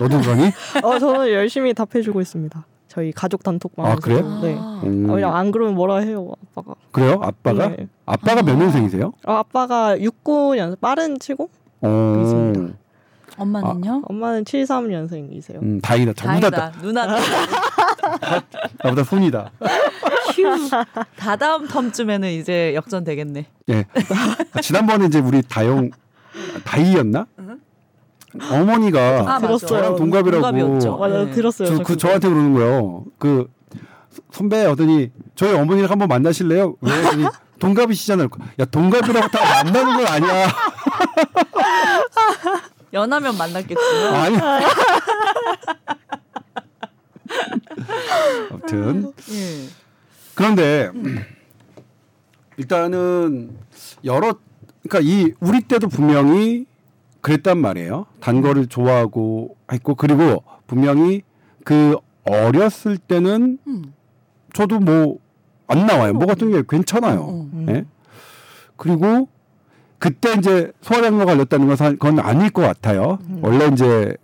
너도 0.00 0.20
그러니? 0.20 0.50
어, 0.82 0.98
저는 0.98 1.30
열심히 1.32 1.72
답해주고 1.74 2.20
있습니다. 2.20 2.66
저희 2.88 3.10
가족 3.12 3.42
단톡방에서. 3.42 3.92
아, 3.92 3.96
그래요? 3.96 4.40
네. 4.40 4.56
아. 4.56 4.80
음, 4.84 5.10
어, 5.10 5.14
그냥 5.14 5.34
안 5.34 5.50
그러면 5.50 5.74
뭐라 5.74 5.96
해요, 5.96 6.32
아빠가. 6.54 6.74
그래요? 6.92 7.18
아빠가 7.22 7.68
네. 7.68 7.88
아빠가 8.06 8.42
몇 8.42 8.52
아. 8.52 8.56
년생이세요? 8.56 9.12
어, 9.26 9.32
아빠가 9.32 9.96
69년, 9.96 10.78
빠른 10.80 11.18
치고, 11.18 11.50
어, 11.80 12.20
있습니다. 12.22 12.74
엄마는요? 13.36 14.02
엄마는 14.06 14.44
73년생이세요. 14.44 15.62
음, 15.62 15.80
다행이다. 15.80 16.12
전부 16.14 16.40
다 16.40 16.50
다행이다. 16.50 16.82
누나 16.82 17.06
나보다 18.82 19.04
손이다. 19.08 19.50
휴. 20.34 20.42
다다음 21.16 21.66
텀쯤에는 21.66 22.38
이제 22.40 22.74
역전 22.74 23.04
되겠네. 23.04 23.46
예. 23.70 23.84
지난번에 24.60 25.06
이제 25.06 25.18
우리 25.20 25.42
다영 25.42 25.90
다이였나? 26.64 27.26
어머니가 28.50 29.34
아, 29.34 29.38
들었어요. 29.38 29.96
동갑이라고. 29.96 30.42
동갑이었죠. 30.42 30.96
맞아, 30.98 31.24
네. 31.24 31.30
들었어요. 31.30 31.68
저, 31.68 31.76
저 31.76 31.82
그. 31.84 31.96
저한테 31.96 32.28
그러는 32.28 32.52
거예요. 32.52 33.04
그 33.18 33.48
선배 34.32 34.64
하더니 34.64 35.10
저희 35.34 35.54
어머니를 35.54 35.90
한번 35.90 36.08
만나실래요? 36.08 36.76
왜? 36.80 36.90
동갑이시잖아요. 37.60 38.28
야 38.58 38.64
동갑이라고 38.64 39.28
다 39.28 39.62
만나는 39.64 39.96
건 39.96 40.06
아니야. 40.06 40.48
연하면 42.94 43.36
만났겠지. 43.36 43.82
아니. 44.12 44.38
아무튼 48.50 49.12
예. 49.30 49.68
그런데 50.34 50.90
일단은 52.56 53.58
여러 54.04 54.38
그러니까 54.88 55.00
이 55.02 55.34
우리 55.40 55.60
때도 55.60 55.88
분명히 55.88 56.64
그랬단 57.20 57.58
말이에요. 57.58 58.06
단 58.20 58.40
거를 58.40 58.66
좋아하고 58.66 59.56
했고 59.70 59.94
그리고 59.94 60.42
분명히 60.66 61.20
그 61.64 61.98
어렸을 62.24 62.96
때는 62.96 63.58
음. 63.66 63.92
저도 64.54 64.80
뭐 64.80 65.18
안 65.66 65.86
나와요. 65.86 66.12
뭐 66.12 66.26
같은 66.26 66.50
게 66.50 66.62
괜찮아요. 66.68 67.20
어. 67.20 67.48
음. 67.52 67.66
예? 67.70 67.84
그리고 68.76 69.28
그때 70.04 70.34
이제 70.34 70.70
소화장로 70.82 71.24
걸렸다는 71.24 71.66
것은 71.66 71.92
그건 71.92 72.18
아닐 72.18 72.50
것 72.50 72.60
같아요. 72.60 73.18
원래 73.40 73.66
이제 73.68 74.14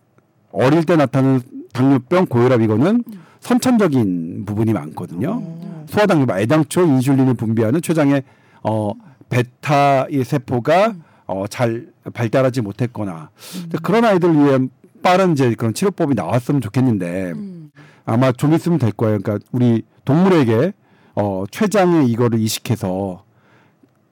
어릴 0.52 0.84
때 0.84 0.94
나타나는 0.94 1.40
당뇨병, 1.72 2.26
고혈압 2.26 2.60
이거는 2.60 3.02
선천적인 3.40 4.44
부분이 4.44 4.74
많거든요. 4.74 5.38
음. 5.38 5.86
소화당뇨, 5.88 6.26
애당초 6.38 6.82
인슐린을 6.82 7.32
분비하는 7.32 7.80
췌장의 7.80 8.24
어 8.62 8.92
베타의 9.30 10.22
세포가 10.22 10.96
어잘 11.24 11.86
발달하지 12.12 12.60
못했거나 12.60 13.30
근데 13.62 13.78
그런 13.82 14.04
아이들 14.04 14.34
위해 14.34 14.58
빠른 15.02 15.32
이제 15.32 15.54
그런 15.54 15.72
치료법이 15.72 16.14
나왔으면 16.14 16.60
좋겠는데 16.60 17.32
음. 17.32 17.70
아마 18.04 18.32
좀 18.32 18.52
있으면 18.52 18.78
될 18.78 18.92
거예요. 18.92 19.18
그러니까 19.18 19.42
우리 19.50 19.82
동물에게 20.04 20.74
어 21.14 21.44
췌장에 21.50 22.04
이거를 22.04 22.38
이식해서 22.38 23.29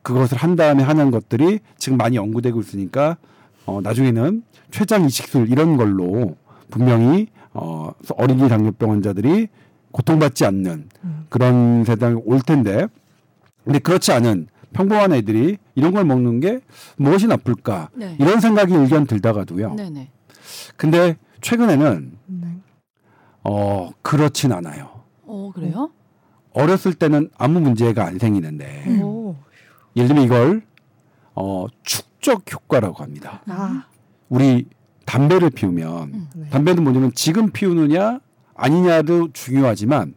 그것을 0.08 0.38
한 0.38 0.56
다음에 0.56 0.82
하는 0.82 1.10
것들이 1.10 1.60
지금 1.76 1.98
많이 1.98 2.16
연구되고 2.16 2.58
있으니까 2.60 3.18
어 3.66 3.82
나중에는 3.82 4.42
췌장 4.70 5.04
이식술 5.04 5.50
이런 5.50 5.76
걸로 5.76 6.34
분명히 6.70 7.26
어 7.52 7.90
어린이 8.16 8.48
당뇨병 8.48 8.92
환자들이 8.92 9.48
고통받지 9.92 10.46
않는 10.46 10.88
그런 11.28 11.84
세상이 11.84 12.22
올 12.24 12.40
텐데 12.40 12.86
근데 13.64 13.78
그렇지 13.80 14.12
않은 14.12 14.46
평범한 14.72 15.12
애들이 15.12 15.58
이런 15.74 15.92
걸 15.92 16.06
먹는 16.06 16.40
게 16.40 16.60
무엇이 16.96 17.26
나쁠까 17.26 17.90
네. 17.94 18.16
이런 18.18 18.40
생각이 18.40 18.72
의견 18.72 19.06
들다가도요. 19.06 19.74
네네. 19.74 20.08
근데 20.78 21.18
최근에는 21.42 22.12
네. 22.28 22.48
어 23.44 23.90
그렇진 24.00 24.52
않아요. 24.52 24.88
어 25.24 25.52
그래요? 25.54 25.90
어렸을 26.54 26.94
때는 26.94 27.28
아무 27.36 27.60
문제가 27.60 28.06
안 28.06 28.18
생기는데 28.18 29.00
오. 29.02 29.36
예를 29.98 30.08
들면 30.08 30.24
이걸 30.24 30.62
어 31.34 31.66
축적 31.82 32.52
효과라고 32.52 33.02
합니다. 33.02 33.42
아, 33.48 33.84
우리 34.28 34.66
담배를 35.04 35.50
피우면 35.50 36.02
음. 36.14 36.28
네. 36.34 36.48
담배는 36.50 36.82
뭐냐면 36.84 37.12
지금 37.14 37.50
피우느냐 37.50 38.20
아니냐도 38.54 39.32
중요하지만 39.32 40.14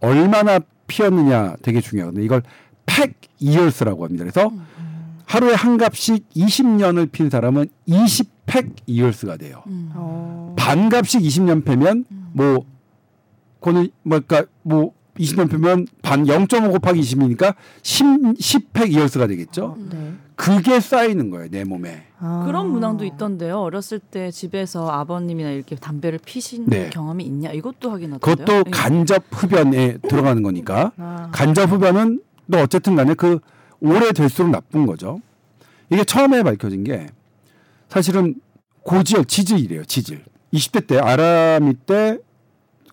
얼마나 0.00 0.58
피웠느냐 0.86 1.56
되게 1.62 1.80
중요하거든요. 1.80 2.24
이걸 2.24 2.42
팩 2.86 3.14
이열스라고 3.38 4.04
합니다. 4.04 4.24
그래서 4.24 4.50
하루에 5.26 5.54
한 5.54 5.78
값씩 5.78 6.28
20년을 6.30 7.10
핀 7.10 7.30
사람은 7.30 7.66
20팩 7.88 8.74
이열스가 8.86 9.36
돼요. 9.36 9.62
음. 9.66 9.90
어. 9.94 10.54
반값씩 10.58 11.22
20년 11.22 11.64
패면 11.64 12.04
뭐 12.32 12.64
그거는 13.60 13.88
뭐랄까 14.02 14.44
뭐 14.62 14.92
20년 15.18 15.50
패면 15.50 15.86
반 16.02 16.24
0.5 16.24 16.72
곱하기 16.72 17.00
20이니까 17.00 17.54
10, 17.82 18.04
10팩 18.34 18.92
이열스가 18.92 19.26
되겠죠. 19.26 19.76
네. 19.90 20.14
그게 20.34 20.80
쌓이는 20.80 21.30
거예요 21.30 21.48
내 21.50 21.64
몸에. 21.64 22.06
아. 22.18 22.44
그런 22.46 22.70
문항도 22.70 23.04
있던데요. 23.04 23.60
어렸을 23.60 24.00
때 24.00 24.30
집에서 24.30 24.88
아버님이나 24.88 25.50
이렇게 25.50 25.76
담배를 25.76 26.18
피신 26.24 26.66
네. 26.66 26.90
경험이 26.90 27.24
있냐 27.24 27.52
이것도 27.52 27.90
확인하던데요. 27.90 28.18
그것도 28.36 28.64
예. 28.66 28.70
간접 28.70 29.24
흡연에 29.30 29.98
들어가는 29.98 30.42
거니까 30.42 30.92
아. 30.96 31.28
간접 31.32 31.70
흡연은 31.70 32.20
또 32.50 32.58
어쨌든 32.58 32.96
간에 32.96 33.14
그 33.14 33.38
오래 33.80 34.12
될수록 34.12 34.50
나쁜 34.50 34.86
거죠. 34.86 35.20
이게 35.90 36.02
처음에 36.02 36.42
밝혀진 36.42 36.82
게 36.84 37.06
사실은 37.88 38.34
고지혈 38.82 39.26
지질이래요. 39.26 39.84
지질. 39.84 40.24
20대 40.52 40.86
때 40.86 40.98
아람이 40.98 41.74
때 41.86 42.18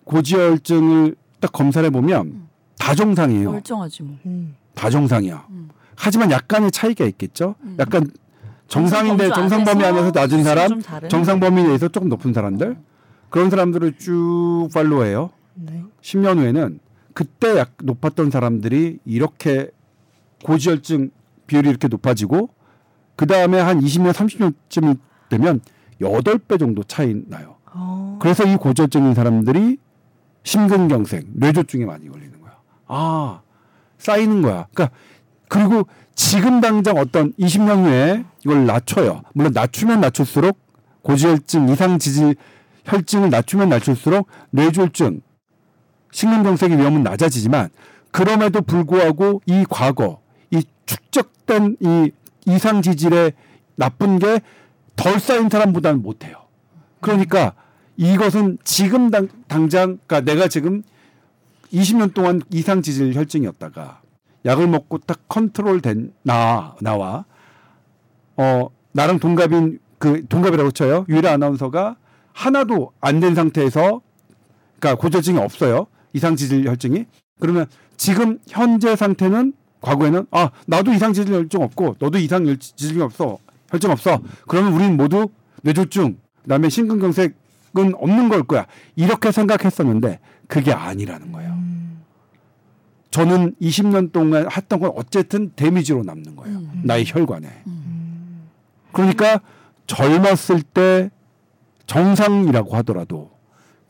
고지혈증을 0.04 1.16
딱 1.42 1.50
검사를 1.52 1.84
해 1.84 1.90
보면 1.90 2.46
다 2.78 2.94
정상이에요. 2.94 3.50
멀쩡하지 3.50 4.04
뭐. 4.04 4.16
음. 4.26 4.54
다 4.74 4.88
정상이야. 4.88 5.46
음. 5.50 5.68
하지만 5.96 6.30
약간의 6.30 6.70
차이가 6.70 7.04
있겠죠. 7.04 7.56
음. 7.62 7.76
약간 7.80 8.08
정상인데 8.68 9.30
정상 9.30 9.64
범위 9.64 9.84
안에서 9.84 10.12
낮은 10.14 10.38
좀 10.38 10.42
사람? 10.44 11.08
정상 11.08 11.40
범위 11.40 11.64
내에서 11.64 11.88
조금 11.88 12.08
높은 12.08 12.32
사람들 12.32 12.76
그런 13.28 13.50
사람들을 13.50 13.98
쭉 13.98 14.68
팔로우해요. 14.72 15.30
네. 15.54 15.82
10년 16.00 16.38
후에는 16.38 16.78
그때 17.12 17.58
약 17.58 17.72
높았던 17.82 18.30
사람들이 18.30 19.00
이렇게 19.04 19.68
고지혈증 20.44 21.10
비율이 21.48 21.68
이렇게 21.68 21.88
높아지고 21.88 22.50
그 23.16 23.26
다음에 23.26 23.58
한 23.60 23.80
20년, 23.80 24.12
30년쯤 24.12 24.98
되면 25.28 25.60
8배 26.00 26.58
정도 26.58 26.82
차이 26.84 27.14
나요. 27.26 27.56
어. 27.74 28.18
그래서 28.22 28.44
이 28.44 28.56
고지혈증인 28.56 29.14
사람들이 29.14 29.78
심근경색, 30.44 31.26
뇌졸중에 31.34 31.84
많이 31.84 32.08
걸리는 32.08 32.40
거야. 32.40 32.52
아, 32.88 33.40
쌓이는 33.98 34.42
거야. 34.42 34.66
그러니까 34.72 34.96
그리고 35.48 35.86
지금 36.14 36.60
당장 36.60 36.96
어떤 36.96 37.32
20년 37.34 37.84
후에 37.84 38.24
이걸 38.44 38.66
낮춰요. 38.66 39.22
물론 39.34 39.52
낮추면 39.52 40.00
낮출수록 40.00 40.58
고지혈증, 41.02 41.68
이상 41.68 41.98
지질 41.98 42.36
혈증을 42.84 43.30
낮추면 43.30 43.68
낮출수록 43.68 44.28
뇌졸중, 44.50 45.20
심근경색의 46.10 46.78
위험은 46.78 47.02
낮아지지만 47.02 47.70
그럼에도 48.10 48.60
불구하고 48.60 49.40
이 49.46 49.64
과거 49.68 50.20
이 50.50 50.62
축적된 50.86 51.76
이 51.80 52.10
이상 52.46 52.82
지질의 52.82 53.32
나쁜 53.76 54.18
게 54.18 54.40
덜 54.96 55.18
쌓인 55.18 55.48
사람보다는 55.48 56.02
못해요. 56.02 56.36
그러니까 57.00 57.54
이것은 57.96 58.58
지금 58.64 59.10
당, 59.10 59.28
당장 59.48 59.98
그러니까 60.06 60.20
내가 60.20 60.48
지금 60.48 60.82
20년 61.72 62.14
동안 62.14 62.40
이상 62.50 62.82
지질 62.82 63.14
혈증이었다가 63.14 64.00
약을 64.44 64.66
먹고 64.66 64.98
딱 64.98 65.20
컨트롤 65.28 65.80
된 65.80 66.12
나 66.22 66.74
나와. 66.80 67.24
어 68.36 68.68
나랑 68.92 69.18
동갑인 69.18 69.78
그 69.98 70.26
동갑이라고 70.26 70.70
쳐요. 70.72 71.04
유일한 71.08 71.34
아나운서가 71.34 71.96
하나도 72.32 72.92
안 73.00 73.20
된 73.20 73.34
상태에서 73.34 74.00
그러니까 74.80 75.00
고혈증이 75.00 75.38
없어요. 75.38 75.86
이상 76.12 76.34
지질 76.36 76.66
혈증이. 76.66 77.06
그러면 77.40 77.66
지금 77.96 78.38
현재 78.48 78.96
상태는 78.96 79.52
과거에는 79.80 80.26
아 80.30 80.50
나도 80.66 80.92
이상 80.92 81.12
지질 81.12 81.34
혈증 81.34 81.62
없고 81.62 81.96
너도 82.00 82.18
이상 82.18 82.46
혈- 82.46 82.58
지질이 82.58 83.00
없어. 83.00 83.38
혈증 83.70 83.90
없어. 83.90 84.20
그러면 84.48 84.72
우리는 84.72 84.96
모두 84.96 85.28
뇌졸중 85.62 86.18
그다음에 86.42 86.68
심근경색 86.68 87.36
은 87.78 87.94
없는 87.94 88.28
걸 88.28 88.42
거야 88.42 88.66
이렇게 88.96 89.32
생각했었는데 89.32 90.20
그게 90.46 90.72
아니라는 90.72 91.32
거예요. 91.32 91.56
저는 93.10 93.54
20년 93.60 94.12
동안 94.12 94.46
했던 94.50 94.80
건 94.80 94.92
어쨌든 94.94 95.52
데미지로 95.54 96.02
남는 96.02 96.36
거예요. 96.36 96.60
나의 96.82 97.04
혈관에. 97.06 97.48
그러니까 98.92 99.40
젊었을 99.86 100.62
때 100.62 101.10
정상이라고 101.86 102.76
하더라도 102.76 103.30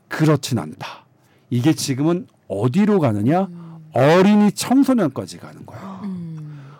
그렇진 0.08 0.58
않다. 0.58 1.06
이게 1.50 1.72
지금은 1.72 2.26
어디로 2.48 3.00
가느냐? 3.00 3.48
어린이 3.92 4.52
청소년까지 4.52 5.38
가는 5.38 5.64
거예요. 5.66 6.02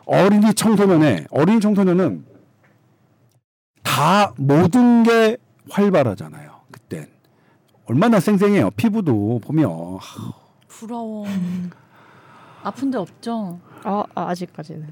어린이 0.06 0.52
청소년에 0.54 1.26
어린이 1.30 1.61
청소년은 1.61 2.25
다 3.82 4.32
모든 4.37 5.02
게 5.02 5.37
활발하잖아요. 5.71 6.51
얼마나 7.92 8.20
쌩쌩해요. 8.20 8.70
피부도 8.70 9.40
보면 9.44 9.70
하, 10.00 10.32
부러워. 10.66 11.26
아픈데 12.62 12.96
없죠. 12.96 13.61
아, 13.84 14.04
아 14.14 14.28
아 14.28 14.34
직까지는 14.34 14.88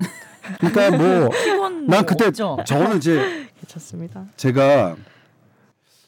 그러니까 0.59 0.91
뭐 0.99 1.31
피곤 1.45 1.87
난 1.87 2.05
그때 2.05 2.27
없죠. 2.27 2.59
저는 2.67 2.99
이제 2.99 3.49
괜찮습니다. 3.61 4.25
제가 4.37 4.97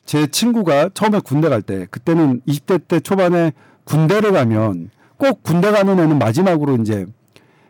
제 0.04 0.26
친구가 0.26 0.90
처음에 0.92 1.20
군대 1.20 1.48
갈 1.48 1.62
때 1.62 1.86
그때는 1.90 2.42
20대 2.46 2.86
때 2.86 3.00
초반에 3.00 3.52
군대를 3.84 4.32
가면 4.32 4.90
꼭 5.16 5.42
군대 5.42 5.70
가는 5.70 5.98
애는 5.98 6.18
마지막으로 6.18 6.76
이제 6.76 7.06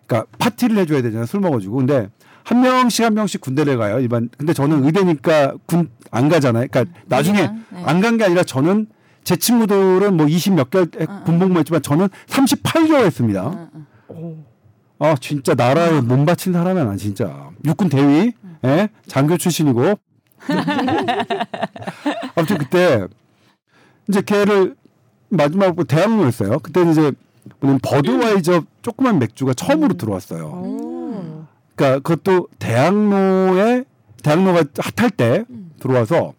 그러니까 0.07 0.29
파티를 0.39 0.79
해줘야 0.79 1.01
되잖아요 1.03 1.27
술 1.27 1.41
먹어주고 1.41 1.77
근데 1.77 2.09
한 2.43 2.61
명씩 2.63 3.05
한 3.05 3.15
명씩 3.15 3.41
군대를 3.43 3.77
가요 3.79 4.01
일반 4.01 4.29
근데 4.37 4.53
저는 4.53 4.85
의대니까 4.85 5.55
군 5.67 5.91
안 6.15 6.29
가잖아요 6.29 6.67
그러니까 6.71 6.93
나중에 7.07 7.41
네. 7.71 7.83
안간 7.85 8.19
게 8.19 8.25
아니라 8.25 8.43
저는 8.43 8.87
제 9.25 9.37
친구들은 9.37 10.17
뭐 10.17 10.27
20 10.27 10.55
몇 10.55 10.71
개월 10.71 10.87
군복무 11.25 11.59
했지만 11.59 11.83
저는 11.83 12.09
38개월 12.27 13.05
했습니다. 13.05 13.69
아 14.99 15.15
진짜 15.21 15.55
나라에 15.55 16.01
몸 16.01 16.25
바친 16.25 16.53
사람이야 16.53 16.85
나 16.85 16.97
진짜. 16.97 17.51
육군 17.65 17.89
대위 17.89 18.33
예? 18.65 18.89
장교 19.07 19.37
출신이고. 19.37 19.95
아무튼 22.35 22.59
그때 22.59 23.07
이제 24.09 24.21
걔를 24.23 24.75
마지막으로 25.29 25.85
대학로였어요. 25.85 26.59
그때는 26.59 26.93
이제 26.93 27.13
버드와이저 27.83 28.63
조그만 28.83 29.19
맥주가 29.19 29.55
처음으로 29.55 29.95
들어왔어요. 29.95 30.45
오. 30.47 31.45
그러니까 31.75 32.01
그것도 32.01 32.49
대학로에 32.59 33.85
대학로가 34.23 34.65
핫할 34.79 35.11
때 35.11 35.45
들어와서 35.81 36.35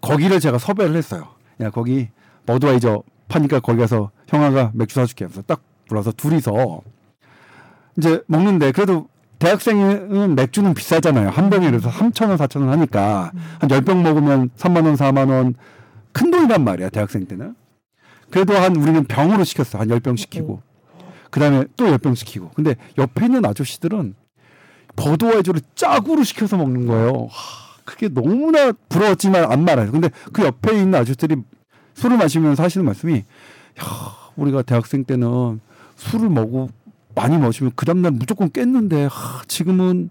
거기를 0.00 0.40
제가 0.40 0.58
섭외를 0.58 0.96
했어요. 0.96 1.35
야 1.60 1.70
거기 1.70 2.08
버드와이저 2.46 3.02
파니까 3.28 3.60
거기 3.60 3.78
가서 3.78 4.10
형아가 4.28 4.70
맥주 4.74 4.94
사줄게 4.94 5.24
하면서 5.24 5.42
딱 5.42 5.62
불러서 5.88 6.12
둘이서 6.12 6.82
이제 7.98 8.22
먹는데 8.26 8.72
그래도 8.72 9.08
대학생은 9.38 10.34
맥주는 10.34 10.72
비싸잖아요. 10.74 11.28
한 11.28 11.50
병에 11.50 11.70
그래서 11.70 11.90
3천 11.90 12.28
원, 12.28 12.38
4천 12.38 12.60
원 12.60 12.70
하니까 12.70 13.32
한 13.58 13.68
10병 13.68 14.02
먹으면 14.02 14.50
3만 14.56 14.84
원, 14.86 14.94
4만 14.94 15.30
원. 15.30 15.54
큰 16.12 16.30
돈이란 16.30 16.64
말이야, 16.64 16.88
대학생 16.88 17.26
때는. 17.26 17.54
그래도 18.30 18.56
한 18.56 18.74
우리는 18.76 19.04
병으로 19.04 19.44
시켰어. 19.44 19.78
한 19.78 19.88
10병 19.88 20.16
시키고. 20.16 20.62
그다음에 21.30 21.64
또 21.76 21.84
10병 21.86 22.16
시키고. 22.16 22.52
근데 22.54 22.76
옆에 22.96 23.26
있는 23.26 23.44
아저씨들은 23.44 24.14
버드와이저를 24.96 25.60
짝으로 25.74 26.24
시켜서 26.24 26.56
먹는 26.56 26.86
거예요. 26.86 27.28
하, 27.30 27.65
그게 27.86 28.08
너무나 28.08 28.72
부러웠지만 28.90 29.50
안 29.50 29.64
말아요. 29.64 29.90
근데 29.90 30.10
그 30.32 30.44
옆에 30.44 30.76
있는 30.76 30.94
아저씨들이 30.98 31.36
술을 31.94 32.18
마시면서 32.18 32.62
하시는 32.62 32.84
말씀이 32.84 33.14
야, 33.14 33.24
우리가 34.36 34.62
대학생 34.62 35.04
때는 35.04 35.60
술을 35.96 36.28
먹고 36.28 36.68
많이 37.14 37.38
마시면 37.38 37.72
그 37.74 37.86
다음날 37.86 38.12
무조건 38.12 38.50
깼는데 38.50 39.04
하, 39.10 39.42
지금은 39.48 40.10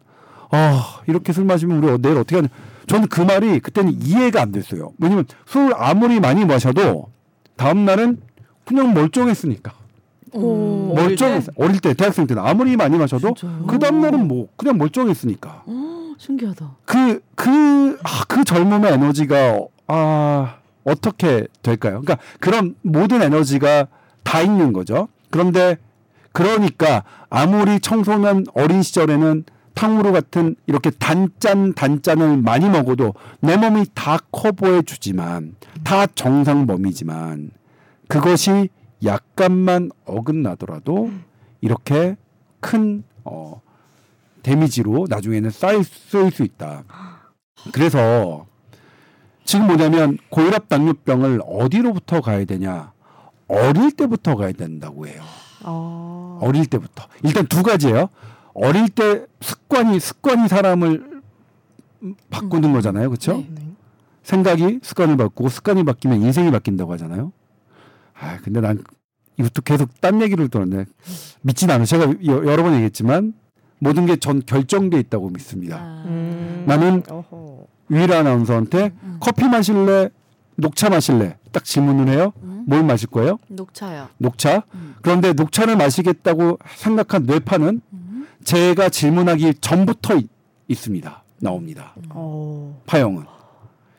아 0.50 1.02
이렇게 1.06 1.32
술 1.32 1.46
마시면 1.46 1.84
우리 1.84 2.02
내일 2.02 2.18
어떻게 2.18 2.38
하냐 2.38 2.48
저는 2.88 3.08
그 3.08 3.22
말이 3.22 3.60
그때는 3.60 3.94
이해가 4.02 4.42
안 4.42 4.52
됐어요 4.52 4.92
왜냐면 5.00 5.26
술 5.46 5.74
아무리 5.76 6.20
많이 6.20 6.46
마셔도 6.46 7.10
다음날은 7.56 8.18
그냥 8.66 8.94
멀쩡했으니까 8.94 9.74
오. 10.34 10.94
멀쩡했어 10.96 11.52
어릴 11.56 11.80
때 11.80 11.94
대학생 11.94 12.26
때는 12.28 12.44
아무리 12.44 12.76
많이 12.76 12.98
마셔도? 12.98 13.36
그 13.68 13.80
다음날은 13.80 14.28
뭐 14.28 14.48
그냥 14.58 14.78
멀쩡했으니까 14.78 15.64
어, 15.66 15.95
신기하다. 16.18 16.78
그, 16.86 17.22
그, 17.36 18.00
아, 18.04 18.24
그 18.28 18.44
젊음의 18.44 18.94
에너지가, 18.94 19.60
아, 19.88 20.58
어떻게 20.84 21.48
될까요? 21.62 22.02
그러니까 22.02 22.18
그런 22.40 22.76
모든 22.82 23.22
에너지가 23.22 23.88
다 24.24 24.42
있는 24.42 24.74
거죠. 24.74 25.08
그런데, 25.30 25.78
그러니까 26.32 27.04
아무리 27.30 27.80
청소년 27.80 28.46
어린 28.54 28.82
시절에는 28.82 29.46
탕후루 29.74 30.12
같은 30.14 30.56
이렇게 30.68 30.90
단짠, 30.90 31.74
단짠을 31.74 32.38
많이 32.38 32.70
먹어도 32.70 33.14
내 33.42 33.58
몸이 33.58 33.86
다 33.94 34.18
커버해 34.32 34.84
주지만, 34.84 35.56
다 35.84 36.08
정상 36.08 36.66
범위지만, 36.66 37.52
그것이 38.08 38.70
약간만 39.04 39.92
어긋나더라도 40.06 41.12
이렇게 41.62 42.16
큰, 42.62 43.04
어, 43.24 43.62
데미지로 44.46 45.08
나중에는 45.10 45.50
쌓일 45.50 45.84
쓰일 45.84 46.30
수 46.32 46.44
있다. 46.44 46.84
그래서 47.74 48.46
지금 49.44 49.66
뭐냐면 49.66 50.20
고혈압 50.30 50.70
당뇨병을 50.70 51.42
어디로부터 51.44 52.22
가야 52.22 52.46
되냐? 52.46 52.94
어릴 53.48 53.92
때부터 53.92 54.36
가야 54.36 54.52
된다고 54.52 55.08
해요. 55.08 55.24
아. 55.64 56.38
어릴 56.42 56.68
때부터. 56.68 57.08
일단 57.24 57.48
두 57.48 57.64
가지예요. 57.64 58.10
어릴 58.54 58.88
때 58.90 59.26
습관이 59.42 60.00
습관이 60.00 60.48
사람을 60.48 61.22
바꾸는 62.30 62.72
거잖아요. 62.72 63.10
그렇죠? 63.10 63.38
네. 63.38 63.48
네. 63.50 63.62
생각이 64.22 64.80
습관을 64.84 65.18
바꾸고 65.18 65.50
습관이 65.50 65.84
바뀌면 65.84 66.22
인생이 66.22 66.52
바뀐다고 66.52 66.94
하잖아요. 66.94 67.32
아, 68.20 68.38
근데 68.44 68.62
난 68.62 68.84
이것도 69.38 69.64
계속 69.64 69.90
딴 70.02 70.22
얘기를 70.22 70.48
들었는데 70.50 70.90
믿진 71.42 71.70
않아요. 71.72 71.86
제가 71.86 72.06
여- 72.28 72.46
여러 72.46 72.62
번 72.64 72.74
얘기했지만 72.76 73.34
모든 73.80 74.06
게 74.06 74.16
전 74.18 74.42
결정돼 74.46 75.00
있다고 75.00 75.30
믿습니다. 75.30 75.78
아, 75.78 76.04
음. 76.08 76.64
나는. 76.68 77.04
유일한 77.92 78.26
아나운서한테 78.26 78.92
음. 79.04 79.18
커피 79.20 79.48
마실래? 79.48 80.10
녹차 80.56 80.90
마실래? 80.90 81.38
딱 81.52 81.64
질문을 81.64 82.08
해요. 82.12 82.34
음. 82.42 82.64
뭘 82.66 82.84
마실 82.84 83.08
거예요? 83.10 83.38
녹차요. 83.48 84.08
녹차. 84.18 84.64
음. 84.74 84.96
그런데 85.04 85.34
녹차를 85.34 85.76
마시겠다고 85.78 86.58
생각한 86.78 87.24
뇌파는 87.24 87.82
음. 87.94 88.28
제가 88.44 88.90
질문하기 88.90 89.56
전부터 89.62 90.16
있, 90.16 90.30
있습니다. 90.68 91.24
나옵니다. 91.42 91.94
어. 92.10 92.82
파형은 92.88 93.26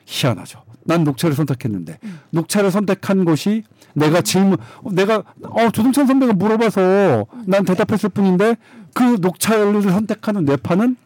희한하죠. 0.04 0.62
난 0.84 1.04
녹차를 1.04 1.36
선택했는데 1.36 1.98
음. 2.02 2.20
녹차를 2.30 2.70
선택한 2.72 3.24
것이 3.24 3.62
내가 3.94 4.20
질문 4.20 4.56
어, 4.82 4.90
내가 4.92 5.22
어 5.42 5.70
조동찬 5.70 6.06
선배가 6.06 6.32
물어봐서 6.32 7.26
난 7.46 7.64
대답했을 7.64 8.08
뿐인데 8.08 8.56
그 8.96 9.18
녹차를 9.20 9.82
선택하는 9.82 10.46
뇌파는 10.46 10.96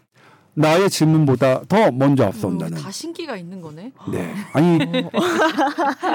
나의 0.55 0.89
질문보다 0.89 1.63
더 1.69 1.91
먼저 1.91 2.25
앞선다는. 2.27 2.79
다 2.79 2.89
신기가 2.89 3.37
있는 3.37 3.61
거네. 3.61 3.91
네. 4.13 4.33
아니 4.53 4.79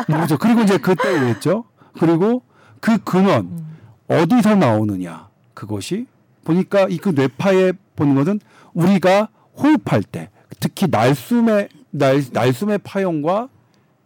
모르죠. 0.07 0.37
그리고 0.37 0.61
이제 0.61 0.77
그때 0.77 1.09
왜했죠 1.09 1.65
그리고 1.99 2.43
그 2.79 2.97
근원 3.03 3.65
어디서 4.07 4.55
나오느냐 4.55 5.27
그것이 5.53 6.05
보니까 6.45 6.87
이 6.89 6.97
그 6.97 7.09
뇌파에 7.09 7.73
보는 7.97 8.15
것은 8.15 8.39
우리가 8.73 9.27
호흡할 9.57 10.01
때 10.03 10.29
특히 10.61 10.87
날숨의 10.89 11.67
날, 11.91 12.23
날숨의 12.31 12.77
파형과 12.85 13.49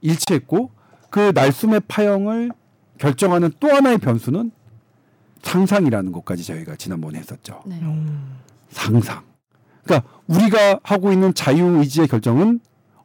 일치했고 0.02 0.72
그 1.12 1.32
날숨의 1.36 1.82
파형을 1.88 2.52
결정하는 2.98 3.52
또 3.60 3.68
하나의 3.70 4.00
변수는 4.00 4.52
상상이라는 5.44 6.12
것까지 6.12 6.44
저희가 6.44 6.76
지난번에 6.76 7.20
했었죠. 7.20 7.62
네. 7.66 7.80
음. 7.82 8.38
상상. 8.70 9.24
그러니까 9.84 10.10
우리가 10.28 10.80
하고 10.84 11.12
있는 11.12 11.34
자유의지의 11.34 12.08
결정은 12.08 12.60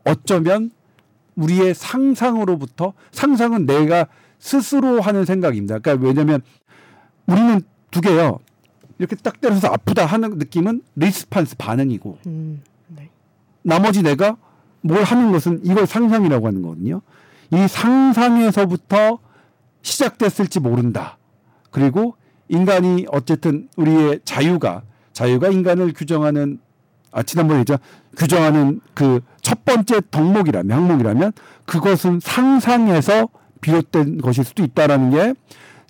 어쩌면 0.04 0.70
우리의 1.36 1.74
상상으로부터 1.74 2.92
상상은 3.12 3.66
내가 3.66 4.06
스스로 4.38 5.00
하는 5.00 5.24
생각입니다. 5.24 5.78
그러니까 5.78 6.06
왜냐면 6.06 6.42
우리는 7.26 7.62
두 7.90 8.00
개요. 8.00 8.40
이렇게 8.98 9.16
딱 9.16 9.40
때려서 9.40 9.68
아프다 9.68 10.06
하는 10.06 10.38
느낌은 10.38 10.82
리스판스 10.96 11.56
반응이고 11.56 12.18
음. 12.26 12.62
네. 12.88 13.10
나머지 13.62 14.02
내가 14.02 14.36
뭘 14.82 15.02
하는 15.02 15.32
것은 15.32 15.60
이걸 15.64 15.86
상상이라고 15.86 16.46
하는 16.46 16.62
거거든요. 16.62 17.00
이 17.52 17.66
상상에서부터 17.68 19.18
시작됐을지 19.82 20.60
모른다. 20.60 21.18
그리고 21.70 22.16
인간이 22.48 23.06
어쨌든 23.10 23.68
우리의 23.76 24.20
자유가 24.24 24.82
자유가 25.12 25.48
인간을 25.48 25.92
규정하는 25.92 26.58
아 27.12 27.22
지난번에 27.22 27.60
했죠 27.60 27.76
규정하는 28.16 28.80
그 28.94 29.20
첫 29.44 29.64
번째 29.64 30.00
덕목이라면 30.10 30.76
항목이라면 30.76 31.32
그것은 31.66 32.18
상상에서 32.20 33.28
비롯된 33.60 34.18
것일 34.18 34.42
수도 34.44 34.64
있다라는 34.64 35.10
게 35.10 35.34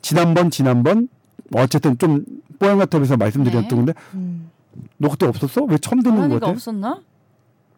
지난번 0.03 0.51
지난번 0.51 1.09
어쨌든 1.55 1.97
좀 1.97 2.25
뽀얀 2.59 2.79
같아서 2.79 3.17
말씀드렸던 3.17 3.69
네. 3.69 3.77
건데 3.77 3.95
음. 4.15 4.51
너 4.99 5.09
그때 5.09 5.27
없었어? 5.27 5.63
왜 5.65 5.79
처음 5.79 6.03
듣는 6.03 6.17
거 6.17 6.23
하니까 6.23 6.41
같아? 6.41 6.51
없었나? 6.53 7.01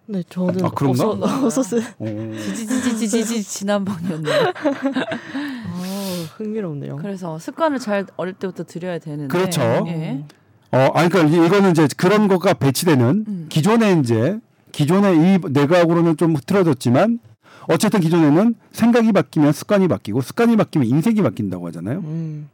네, 0.09 0.23
저는 0.29 0.65
아, 0.65 0.71
그런가? 0.71 1.09
없었, 1.09 1.45
없었어요. 1.45 1.83
어. 1.99 2.33
지지지지지지 2.39 3.43
지난번이었네. 3.43 4.31
아, 4.33 4.53
흥미롭네요. 6.37 6.97
그래서 6.97 7.39
습관을 7.39 7.79
잘 7.79 8.07
어릴 8.17 8.35
때부터 8.35 8.65
들여야 8.65 8.99
되는데. 8.99 9.27
그렇죠. 9.27 9.61
예. 9.89 10.25
어, 10.73 10.79
아니, 10.95 11.09
그러니까 11.09 11.45
이거는 11.47 11.73
이제 11.73 11.89
그런 11.97 12.29
거가 12.29 12.55
배치되는 12.55 13.25
음. 13.27 13.47
기존에 13.49 13.99
이제 14.01 14.39
기존에 14.73 15.15
이 15.15 15.39
내각으로는 15.51 16.17
좀 16.17 16.37
흐트러졌지만 16.37 17.19
어쨌든 17.69 18.01
기존에는 18.01 18.55
생각이 18.73 19.13
바뀌면 19.13 19.53
습관이 19.53 19.89
바뀌고 19.89 20.21
습관이 20.21 20.57
바뀌면 20.57 20.87
인생이 20.87 21.23
바뀐다고 21.23 21.67
하잖아요. 21.69 21.99
음. 22.01 22.49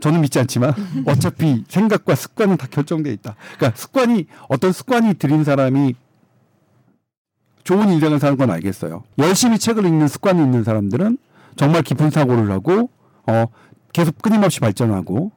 저는 0.00 0.20
믿지 0.20 0.38
않지만 0.38 0.72
어차피 1.06 1.64
생각과 1.68 2.14
습관은 2.14 2.56
다 2.56 2.66
결정돼 2.70 3.12
있다. 3.12 3.36
그러니까 3.56 3.78
습관이 3.78 4.26
어떤 4.48 4.72
습관이 4.72 5.14
들인 5.14 5.44
사람이 5.44 5.94
좋은 7.68 7.90
인생을 7.90 8.18
사는 8.18 8.38
건 8.38 8.50
알겠어요. 8.50 9.02
열심히 9.18 9.58
책을 9.58 9.84
읽는 9.84 10.08
습관이 10.08 10.40
있는 10.42 10.64
사람들은 10.64 11.18
정말 11.56 11.82
깊은 11.82 12.08
사고를 12.08 12.50
하고 12.50 12.88
어 13.26 13.44
계속 13.92 14.22
끊임없이 14.22 14.58
발전하고 14.60 15.32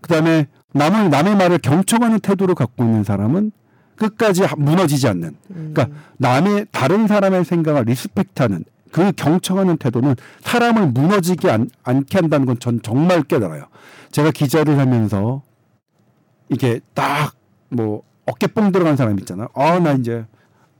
그다음에 0.00 0.48
남을 0.72 1.08
남의 1.10 1.36
말을 1.36 1.58
경청하는 1.58 2.18
태도를 2.18 2.56
갖고 2.56 2.82
있는 2.82 3.04
사람은 3.04 3.52
끝까지 3.94 4.42
하- 4.42 4.56
무너지지 4.56 5.06
않는 5.06 5.36
음. 5.50 5.70
그러니까 5.72 5.86
남의 6.16 6.66
다른 6.72 7.06
사람의 7.06 7.44
생각을 7.44 7.84
respect하는 7.84 8.64
그 8.90 9.12
경청하는 9.12 9.76
태도는 9.76 10.16
사람을 10.40 10.88
무너지게 10.88 11.48
안, 11.48 11.70
않게 11.84 12.18
한다는 12.18 12.44
건 12.46 12.58
전 12.58 12.82
정말 12.82 13.22
깨달아요. 13.22 13.66
제가 14.10 14.32
기자를 14.32 14.78
하면서 14.80 15.42
이게 16.48 16.80
딱 16.94 17.34
뭐 17.70 18.02
어깨뽕 18.26 18.72
들어간 18.72 18.96
사람 18.96 19.16
있잖아. 19.20 19.46
아나 19.54 19.92
이제 19.92 20.24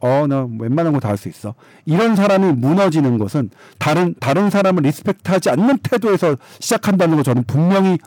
어 0.00 0.26
나 0.26 0.46
웬만한 0.58 0.92
거 0.92 1.00
다 1.00 1.08
할 1.08 1.16
수 1.16 1.28
있어. 1.28 1.54
이런 1.84 2.14
사람이 2.16 2.52
무너지는 2.52 3.18
것은 3.18 3.50
다른 3.78 4.14
다른 4.20 4.50
사람을 4.50 4.82
respect 4.84 5.30
하지 5.30 5.50
않는 5.50 5.78
태도에서 5.78 6.36
시작한다는 6.60 7.16
거 7.16 7.22
저는 7.22 7.44
분명히 7.46 7.98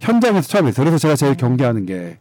현장에서 0.00 0.48
처음 0.48 0.66
했어요. 0.66 0.84
그래서 0.84 0.98
제가 0.98 1.16
제일 1.16 1.36
경계하는 1.36 1.86
게 1.86 2.18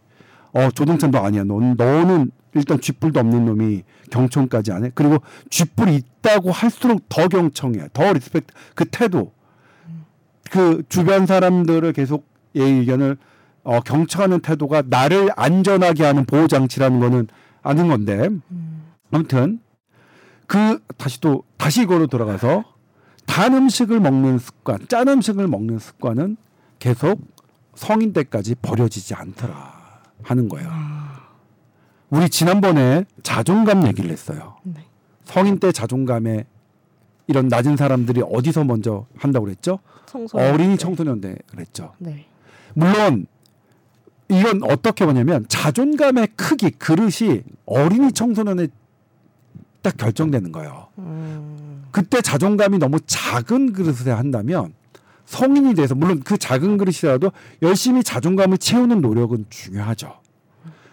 어, 0.54 0.70
조동찬 0.72 1.12
너 1.12 1.20
아니야. 1.20 1.44
넌, 1.44 1.76
너는 1.76 2.32
일단 2.54 2.80
쥐뿔도 2.80 3.20
없는 3.20 3.46
놈이 3.46 3.84
경청까지 4.12 4.72
안 4.72 4.86
해. 4.86 4.92
그리고 4.94 5.18
쥐뿔이 5.50 5.96
있다고 5.96 6.52
할수록 6.52 7.08
더 7.10 7.28
경청해. 7.28 7.88
더 7.94 8.14
respect. 8.14 8.54
그 8.76 8.86
태도. 8.86 9.32
그 10.52 10.84
주변 10.90 11.26
사람들을 11.26 11.92
계속 11.94 12.28
얘 12.56 12.62
의견을 12.64 13.18
어, 13.64 13.80
경청하는 13.80 14.42
태도가 14.42 14.84
나를 14.88 15.30
안전하게 15.36 16.04
하는 16.04 16.26
보호장치라는 16.26 17.00
거는 17.00 17.28
아는 17.64 17.88
건데. 17.88 18.30
아무튼, 19.14 19.60
그, 20.48 20.80
다시 20.98 21.22
또, 21.22 21.44
다시 21.58 21.84
이거로 21.84 22.08
돌아가서 22.08 22.64
단 23.26 23.54
음식을 23.54 24.00
먹는 24.00 24.40
습관, 24.40 24.88
짠 24.88 25.08
음식을 25.08 25.48
먹는 25.48 25.80
습관은 25.80 26.36
계속 26.80 27.22
성인 27.76 28.12
때까지 28.12 28.56
버려지지 28.62 29.14
않더라 29.14 30.02
하는 30.24 30.50
거예요. 30.50 30.70
우리 32.10 32.30
지난번에 32.30 33.06
자존감 33.24 33.88
얘기를 33.88 34.12
했어요. 34.12 34.58
네. 34.64 34.86
성인 35.26 35.60
때 35.60 35.72
자존감에 35.72 36.46
이런 37.28 37.48
낮은 37.48 37.78
사람들이 37.78 38.22
어디서 38.22 38.66
먼저 38.66 39.06
한다고 39.16 39.46
그랬죠? 39.46 39.80
청소년 40.06 40.54
어린이 40.54 40.72
때. 40.74 40.78
청소년 40.78 41.22
때 41.22 41.38
그랬죠. 41.48 41.94
네. 41.98 42.28
물론 42.74 43.26
이건 44.30 44.64
어떻게 44.64 45.06
보냐면 45.06 45.46
자존감의 45.48 46.30
크기 46.36 46.70
그릇이 46.72 47.42
어린이 47.66 48.12
청소년에 48.12 48.68
딱 49.84 49.96
결정되는 49.98 50.52
거예요. 50.52 50.88
음. 50.98 51.84
그때 51.92 52.22
자존감이 52.22 52.80
너무 52.80 53.00
작은 53.06 53.74
그릇에 53.74 54.12
한다면 54.12 54.74
성인이 55.26 55.76
돼서 55.76 55.94
물론 55.94 56.22
그 56.24 56.38
작은 56.38 56.78
그릇이라도 56.78 57.32
열심히 57.62 58.04
자존감을 58.04 58.58
채우는 58.58 59.02
노력은 59.02 59.46
중요하죠. 59.50 60.16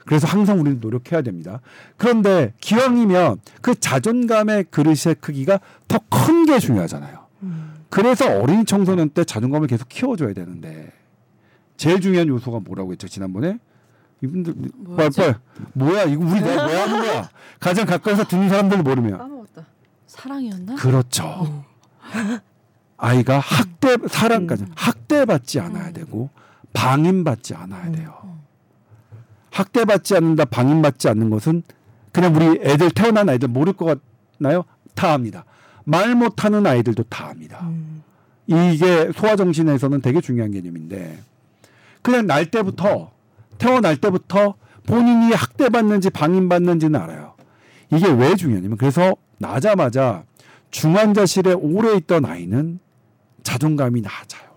그래서 0.04 0.26
항상 0.26 0.60
우리는 0.60 0.80
노력해야 0.80 1.22
됩니다. 1.22 1.60
그런데 1.96 2.52
기왕이면 2.60 3.38
그 3.62 3.78
자존감의 3.78 4.64
그릇의 4.70 5.16
크기가 5.20 5.60
더 5.88 5.98
큰 6.10 6.44
게 6.46 6.58
중요하잖아요. 6.58 7.18
음. 7.44 7.74
그래서 7.90 8.40
어린 8.40 8.66
청소년 8.66 9.08
때 9.10 9.24
자존감을 9.24 9.68
계속 9.68 9.88
키워줘야 9.88 10.32
되는데 10.32 10.92
제일 11.76 12.00
중요한 12.00 12.28
요소가 12.28 12.60
뭐라고 12.60 12.92
했죠 12.92 13.06
지난번에 13.08 13.58
이분들? 14.22 14.54
빨리 14.96 15.34
뭐야 15.72 16.04
이거 16.04 16.24
우리 16.24 16.40
내가 16.40 16.66
뭐 16.66 16.76
하는 16.80 17.00
거야 17.00 17.30
가장 17.58 17.86
가까이서 17.86 18.24
듣는 18.24 18.48
사람들 18.48 18.82
모르면 18.82 19.18
까먹었다. 19.18 19.66
사랑이었나? 20.06 20.74
그렇죠. 20.76 21.64
아이가 22.96 23.38
학대 23.38 23.96
사랑까지 24.08 24.64
음. 24.64 24.72
학대받지 24.76 25.60
않아야 25.60 25.88
음. 25.88 25.92
되고 25.92 26.30
방임받지 26.72 27.54
않아야 27.54 27.86
음. 27.86 27.92
돼요. 27.92 28.20
학대받지 29.50 30.16
않는다, 30.16 30.44
방임받지 30.44 31.08
않는 31.08 31.30
것은 31.30 31.62
그냥 32.12 32.34
우리 32.36 32.60
애들 32.62 32.90
태어난 32.90 33.28
아이들 33.28 33.48
모를 33.48 33.72
것 33.72 34.00
같나요? 34.38 34.64
다 34.94 35.12
압니다. 35.12 35.44
말 35.84 36.14
못하는 36.14 36.66
아이들도 36.66 37.04
다 37.04 37.30
압니다. 37.30 37.60
음. 37.62 38.02
이게 38.46 39.12
소아정신에서는 39.12 40.00
되게 40.02 40.20
중요한 40.20 40.50
개념인데 40.50 41.20
그냥 42.02 42.26
날 42.26 42.50
때부터 42.50 43.12
태어날 43.60 43.96
때부터 43.96 44.54
본인이 44.86 45.32
학대받는지 45.32 46.10
방임받는지는 46.10 46.98
알아요. 46.98 47.34
이게 47.92 48.08
왜 48.10 48.34
중요하냐면 48.34 48.76
그래서 48.78 49.14
나자마자 49.38 50.24
중환자실에 50.70 51.52
오래 51.52 51.94
있던 51.96 52.24
아이는 52.24 52.80
자존감이 53.42 54.00
낮아요. 54.00 54.50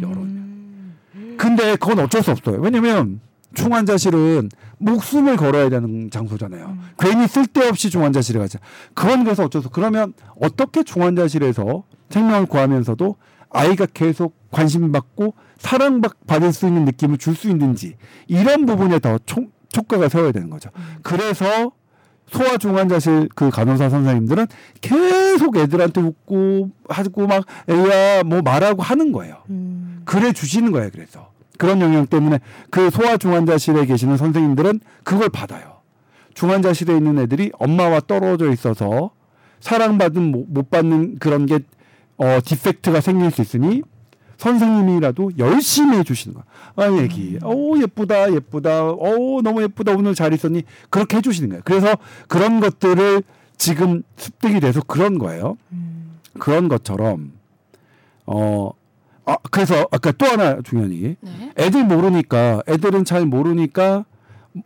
여론이. 0.00 0.32
음. 0.32 0.96
근데 1.36 1.76
그건 1.76 2.00
어쩔 2.00 2.22
수 2.22 2.30
없어요. 2.30 2.60
왜냐면 2.60 3.20
중환자실은 3.54 4.48
목숨을 4.78 5.36
걸어야 5.36 5.68
되는 5.68 6.10
장소잖아요. 6.10 6.78
괜히 6.98 7.26
쓸데없이 7.28 7.90
중환자실에 7.90 8.38
가자. 8.38 8.58
그건 8.94 9.24
그래서 9.24 9.44
어쩔 9.44 9.60
수 9.60 9.68
없어. 9.68 9.74
그러면 9.74 10.14
어떻게 10.40 10.82
중환자실에서 10.82 11.84
생명을 12.08 12.46
구하면서도 12.46 13.16
아이가 13.50 13.86
계속 13.86 14.36
관심 14.50 14.92
받고 14.92 15.34
사랑받을 15.60 16.52
수 16.52 16.66
있는 16.66 16.84
느낌을 16.86 17.18
줄 17.18 17.34
수 17.36 17.48
있는지 17.48 17.94
이런 18.26 18.66
부분에 18.66 18.98
더 18.98 19.18
촉, 19.24 19.50
촉각을 19.68 20.10
세워야 20.10 20.32
되는 20.32 20.50
거죠. 20.50 20.70
그래서 21.02 21.70
소아 22.32 22.56
중환자실 22.58 23.28
그 23.34 23.50
간호사 23.50 23.88
선생님들은 23.90 24.46
계속 24.80 25.56
애들한테 25.56 26.00
웃고 26.00 26.70
하고 26.88 27.26
막 27.26 27.44
애야 27.68 28.22
뭐 28.24 28.40
말하고 28.42 28.82
하는 28.82 29.12
거예요. 29.12 29.36
음. 29.50 30.02
그래 30.04 30.32
주시는 30.32 30.72
거예요. 30.72 30.90
그래서 30.92 31.30
그런 31.58 31.80
영향 31.80 32.06
때문에 32.06 32.40
그 32.70 32.90
소아 32.90 33.16
중환자실에 33.16 33.84
계시는 33.86 34.16
선생님들은 34.16 34.80
그걸 35.04 35.28
받아요. 35.28 35.80
중환자실에 36.34 36.96
있는 36.96 37.18
애들이 37.18 37.50
엄마와 37.58 38.00
떨어져 38.06 38.50
있어서 38.52 39.10
사랑받은 39.60 40.22
못- 40.32 40.46
못 40.48 40.70
받는 40.70 41.18
그런 41.18 41.46
게 41.46 41.58
어, 42.16 42.38
디펙트가 42.44 43.00
생길 43.00 43.30
수 43.30 43.42
있으니 43.42 43.82
선생님이라도 44.40 45.32
열심히 45.38 45.98
해주시는 45.98 46.34
거야. 46.34 46.44
아, 46.76 47.02
애기. 47.02 47.38
오, 47.44 47.78
예쁘다, 47.78 48.32
예쁘다. 48.32 48.84
오, 48.92 49.42
너무 49.42 49.62
예쁘다. 49.62 49.92
오늘 49.92 50.14
잘 50.14 50.32
있었니? 50.32 50.62
그렇게 50.88 51.18
해주시는 51.18 51.50
거예요. 51.50 51.62
그래서 51.64 51.96
그런 52.26 52.60
것들을 52.60 53.22
지금 53.56 54.02
습득이 54.16 54.60
돼서 54.60 54.80
그런 54.82 55.18
거예요. 55.18 55.56
음. 55.72 56.18
그런 56.38 56.68
것처럼 56.68 57.32
어 58.26 58.70
아 59.26 59.36
그래서 59.50 59.86
아까 59.92 60.10
또 60.12 60.26
하나 60.26 60.60
중요한 60.62 60.90
얘기. 60.92 61.16
네. 61.20 61.52
애들 61.58 61.84
모르니까 61.84 62.62
애들은 62.66 63.04
잘 63.04 63.26
모르니까 63.26 64.04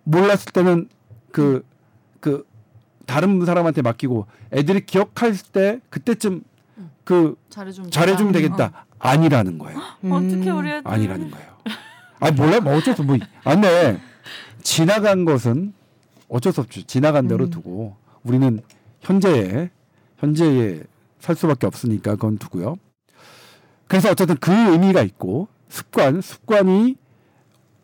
몰랐을 0.05 0.53
때는 0.53 0.89
그 1.33 1.63
그 2.21 2.47
다른 3.05 3.45
사람한테 3.45 3.83
맡기고 3.83 4.27
애들이 4.51 4.87
기억할 4.87 5.35
때 5.53 5.81
그때쯤 5.91 6.41
그 7.05 7.37
잘해주면 7.51 7.91
잘해주면 7.91 8.33
되겠다 8.33 8.87
아니라는 8.99 9.59
거예요. 9.59 9.79
어. 9.79 10.15
어떻게 10.17 10.51
우리 10.51 10.71
애들 10.71 10.91
아니라는 10.91 11.31
거예요. 11.31 11.55
아 12.21 12.31
몰라 12.31 12.61
뭐 12.61 12.77
어쩔 12.77 12.95
수뭐 12.97 13.19
안돼 13.45 14.01
지나간 14.63 15.25
것은 15.25 15.75
어쩔 16.29 16.53
수 16.53 16.63
없죠. 16.63 16.83
지나간 16.83 17.29
대로 17.29 17.51
두고 17.51 17.97
우리는 18.23 18.61
현재에 19.01 19.71
현재에 20.19 20.83
살 21.21 21.37
수밖에 21.37 21.67
없으니까 21.67 22.13
그건 22.13 22.39
두고요. 22.39 22.77
그래서 23.87 24.11
어쨌든 24.11 24.37
그 24.37 24.51
의미가 24.53 25.03
있고 25.03 25.49
습관 25.69 26.21
습관이 26.21 26.97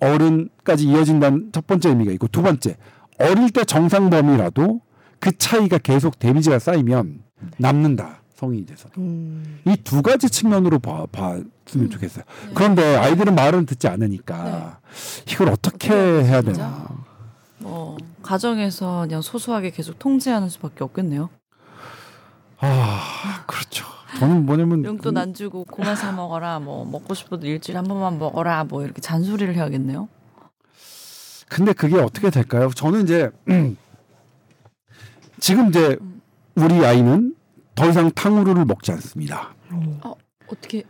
어른까지 0.00 0.86
이어진다는 0.86 1.50
첫 1.52 1.66
번째 1.66 1.90
의미가 1.90 2.12
있고 2.12 2.28
두 2.28 2.42
번째 2.42 2.76
어릴 3.18 3.50
때 3.50 3.64
정상 3.64 4.08
범위라도 4.08 4.80
그 5.18 5.36
차이가 5.36 5.76
계속 5.76 6.18
데미지가 6.18 6.58
쌓이면 6.58 7.22
남는다 7.58 8.19
성인이 8.40 8.64
돼서 8.64 8.88
음. 8.96 9.60
이두 9.66 10.00
가지 10.00 10.30
측면으로 10.30 10.78
봐, 10.78 11.04
봤으면 11.12 11.90
좋겠어요. 11.90 12.24
그런데 12.54 12.96
아이들은 12.96 13.34
말은 13.34 13.66
듣지 13.66 13.86
않으니까 13.86 14.80
이걸 15.30 15.50
어떻게 15.50 15.92
해야 15.92 16.40
진짜? 16.40 16.52
되나? 16.52 16.88
뭐 17.58 17.98
가정에서 18.22 19.02
그냥 19.02 19.20
소소하게 19.20 19.70
계속 19.70 19.98
통제하는 19.98 20.48
수밖에 20.48 20.82
없겠네요. 20.84 21.28
아 22.58 23.44
그렇죠. 23.46 23.84
저는 24.18 24.46
뭐냐면 24.46 24.84
용돈 24.84 25.18
안 25.18 25.34
주고 25.34 25.64
고만 25.64 25.94
사 25.94 26.10
먹어라. 26.10 26.60
뭐 26.60 26.86
먹고 26.86 27.12
싶어도 27.12 27.46
일주일에 27.46 27.76
한 27.76 27.86
번만 27.86 28.18
먹어라. 28.18 28.64
뭐 28.64 28.82
이렇게 28.82 29.02
잔소리를 29.02 29.54
해야겠네요. 29.54 30.08
근데 31.48 31.72
그게 31.74 31.96
어떻게 31.98 32.30
될까요? 32.30 32.70
저는 32.74 33.02
이제 33.02 33.30
지금 35.40 35.68
이제 35.68 35.98
우리 36.54 36.84
아이는 36.86 37.34
더 37.74 37.88
이상 37.88 38.10
탕후루를 38.10 38.64
먹지 38.64 38.92
않습니다. 38.92 39.54
어떻게? 40.46 40.82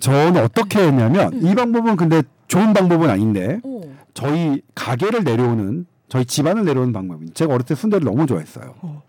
저는 0.00 0.42
어떻게 0.42 0.80
했냐면 0.86 1.32
음. 1.32 1.46
이 1.46 1.54
방법은 1.54 1.96
근데 1.96 2.22
좋은 2.48 2.72
방법은 2.72 3.08
아닌데 3.08 3.60
오. 3.62 3.82
저희 4.12 4.60
가게를 4.74 5.24
내려오는 5.24 5.86
저희 6.08 6.24
집안을 6.24 6.64
내려오는 6.64 6.92
방법입니다. 6.92 7.34
제가 7.34 7.54
어릴 7.54 7.64
때 7.64 7.74
순대를 7.74 8.04
너무 8.04 8.26
좋아했어요. 8.26 8.74
어. 8.82 9.02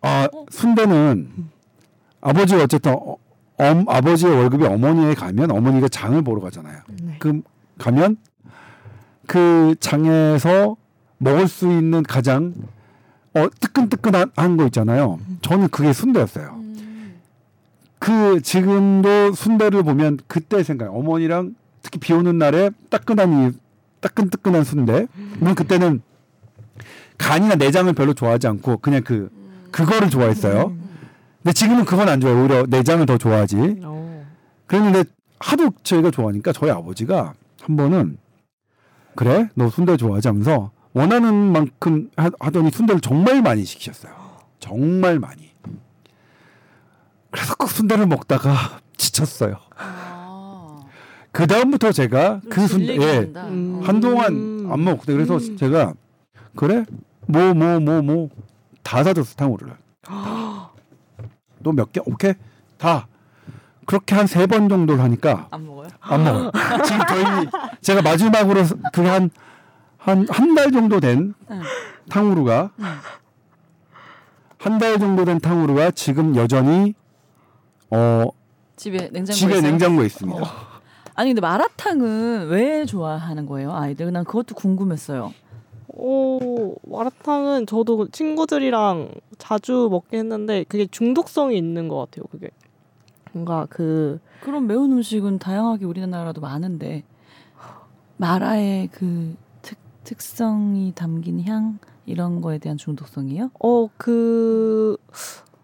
아 0.00 0.28
순대는 0.50 1.50
아버지가 2.20 2.64
어쨌든 2.64 2.92
어, 2.92 3.16
엄, 3.58 3.84
아버지의 3.88 4.34
월급이 4.34 4.64
어머니에 4.64 5.14
가면 5.14 5.50
어머니가 5.50 5.88
장을 5.88 6.20
보러 6.22 6.40
가잖아요. 6.40 6.80
네. 7.02 7.16
그 7.18 7.42
가면 7.78 8.16
그 9.26 9.74
장에서 9.78 10.76
먹을 11.18 11.46
수 11.46 11.70
있는 11.70 12.02
가장 12.02 12.54
어, 13.34 13.48
뜨끈뜨끈한 13.60 14.32
한거 14.36 14.66
있잖아요. 14.66 15.18
저는 15.40 15.68
그게 15.68 15.92
순대였어요. 15.92 16.54
음. 16.54 17.20
그 17.98 18.40
지금도 18.42 19.32
순대를 19.32 19.82
보면 19.82 20.18
그때 20.26 20.62
생각. 20.62 20.94
어머니랑 20.94 21.54
특히 21.82 21.98
비 21.98 22.12
오는 22.12 22.36
날에 22.38 22.70
따끈한 22.90 23.32
이 23.32 23.52
따끈뜨끈한 24.00 24.64
순대. 24.64 25.06
물론 25.38 25.54
그때는 25.54 26.02
간이나 27.18 27.54
내장을 27.54 27.92
별로 27.92 28.12
좋아하지 28.14 28.48
않고 28.48 28.78
그냥 28.78 29.02
그 29.02 29.30
그거를 29.70 30.10
좋아했어요. 30.10 30.74
근데 31.42 31.52
지금은 31.52 31.84
그건 31.84 32.08
안 32.08 32.20
좋아요. 32.20 32.40
오히려 32.40 32.66
내장을 32.68 33.04
더 33.06 33.16
좋아하지. 33.16 33.80
어. 33.82 34.26
그랬는데 34.66 35.04
하도 35.38 35.70
저희가 35.82 36.10
좋아하니까 36.10 36.52
저희 36.52 36.70
아버지가 36.70 37.34
한 37.62 37.76
번은 37.76 38.18
그래 39.14 39.48
너 39.54 39.68
순대 39.70 39.96
좋아하지 39.96 40.28
하면서 40.28 40.70
원하는 40.94 41.34
만큼 41.52 42.10
하, 42.16 42.30
하더니 42.40 42.70
순대를 42.70 43.00
정말 43.00 43.42
많이 43.42 43.64
시키셨어요. 43.64 44.12
정말 44.58 45.18
많이. 45.18 45.50
그래서 47.30 47.54
그 47.54 47.66
순대를 47.66 48.06
먹다가 48.06 48.80
지쳤어요. 48.96 49.56
아. 49.76 50.80
그 51.32 51.46
다음부터 51.46 51.92
제가 51.92 52.40
그 52.50 52.66
순대 52.66 52.96
예. 52.98 53.18
음. 53.36 53.80
어. 53.80 53.86
한동안 53.86 54.68
안 54.70 54.84
먹었거든요. 54.84 55.16
그래서 55.16 55.36
음. 55.36 55.56
제가 55.56 55.94
그래 56.54 56.84
뭐 57.26 57.54
뭐 57.54 57.76
뭐 57.80 58.02
뭐 58.02 58.28
다 58.82 59.02
사줬어 59.02 59.34
탕후루를. 59.36 59.74
또 61.62 61.72
몇 61.72 61.92
개 61.92 62.00
오케이 62.04 62.34
다 62.76 63.06
그렇게 63.86 64.14
한 64.14 64.26
세 64.26 64.46
번 64.46 64.68
정도를 64.68 65.02
하니까 65.02 65.46
안 65.50 65.66
먹어요? 65.66 65.88
안 66.00 66.24
먹어. 66.24 66.52
지금 66.84 67.00
저희 67.08 67.46
제가 67.80 68.02
마지막으로 68.02 68.62
그게 68.92 69.08
한 69.08 69.30
한 70.04 70.26
한 70.28 70.54
달 70.54 70.70
정도 70.72 71.00
된 71.00 71.34
응. 71.50 71.60
탕후루가 72.08 72.70
응. 72.78 72.84
한달 74.58 74.98
정도 74.98 75.24
된 75.24 75.38
탕후루가 75.40 75.90
지금 75.92 76.36
여전히 76.36 76.94
어 77.90 78.26
집에 78.76 79.08
냉장고에 79.10 79.34
집에 79.34 79.52
있어요? 79.58 79.70
냉장고에 79.70 80.06
있습니다. 80.06 80.42
어. 80.42 80.46
아니 81.14 81.30
근데 81.30 81.40
마라탕은 81.40 82.48
왜 82.48 82.84
좋아하는 82.86 83.46
거예요 83.46 83.72
아이들? 83.74 84.10
난 84.12 84.24
그것도 84.24 84.54
궁금했어요. 84.54 85.32
오, 85.94 86.74
마라탕은 86.88 87.66
저도 87.66 88.08
친구들이랑 88.08 89.10
자주 89.38 89.88
먹긴 89.90 90.20
했는데 90.20 90.64
그게 90.64 90.86
중독성이 90.86 91.56
있는 91.58 91.88
것 91.88 91.98
같아요. 91.98 92.24
그게 92.30 92.48
뭔가 93.32 93.66
그 93.68 94.18
그런 94.40 94.66
매운 94.66 94.90
음식은 94.92 95.38
다양하게 95.38 95.84
우리나라도 95.84 96.40
많은데 96.40 97.02
마라의 98.16 98.88
그 98.92 99.36
특, 100.04 100.16
특성이 100.18 100.92
담긴 100.94 101.42
향 101.44 101.78
이런 102.06 102.40
거에 102.40 102.58
대한 102.58 102.76
중독성이요? 102.76 103.50
어, 103.60 103.88
그, 103.96 104.96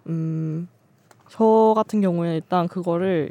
음, 0.07 0.69
저 1.29 1.73
같은 1.77 2.01
경우에는 2.01 2.37
일단 2.37 2.69
그거를 2.69 3.31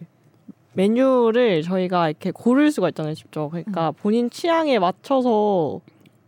메뉴를 0.74 1.64
저희가 1.64 2.10
이렇게 2.10 2.32
고를 2.32 2.72
수가 2.72 2.90
있잖아요, 2.90 3.16
직접. 3.16 3.50
그러니까 3.50 3.92
본인 3.92 4.30
취향에 4.30 4.78
맞춰서 4.80 5.82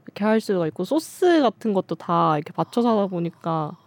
이렇게 0.05 0.23
할 0.23 0.41
수가 0.41 0.67
있고, 0.67 0.85
소스 0.85 1.41
같은 1.41 1.73
것도 1.73 1.95
다 1.95 2.35
이렇게 2.37 2.51
맞춰서 2.55 2.91
하다 2.91 3.07
보니까 3.07 3.77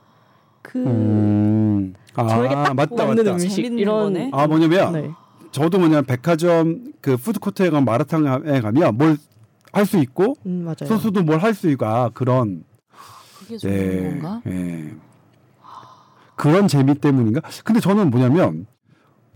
그, 0.60 0.78
음. 0.86 1.94
아, 2.14 2.28
저에게 2.28 2.54
딱 2.54 2.74
맞다 2.74 3.06
맞는 3.06 3.24
맞다. 3.24 3.32
음식 3.32 3.64
이런 3.64 3.98
거네. 3.98 4.30
아 4.32 4.46
뭐냐면 4.46 4.92
네. 4.92 5.10
저도 5.50 5.78
뭐냐면 5.78 6.04
백화점 6.04 6.92
그 7.00 7.16
푸드코트에 7.16 7.70
가면 7.70 7.84
마라탕에 7.84 8.60
가면 8.60 8.96
뭘 8.96 9.16
할 9.72 9.86
수 9.86 9.98
있고 9.98 10.34
음, 10.46 10.64
맞아요. 10.64 10.86
소스도 10.86 11.22
뭘 11.22 11.38
할 11.38 11.54
수 11.54 11.68
있고 11.70 11.86
아 11.86 12.10
그런 12.10 12.64
그게 13.38 13.56
좋은 13.56 13.72
예, 13.72 14.10
건가? 14.20 14.42
예. 14.46 14.94
그런 16.36 16.68
재미 16.68 16.94
때문인가? 16.94 17.40
근데 17.64 17.80
저는 17.80 18.10
뭐냐면 18.10 18.66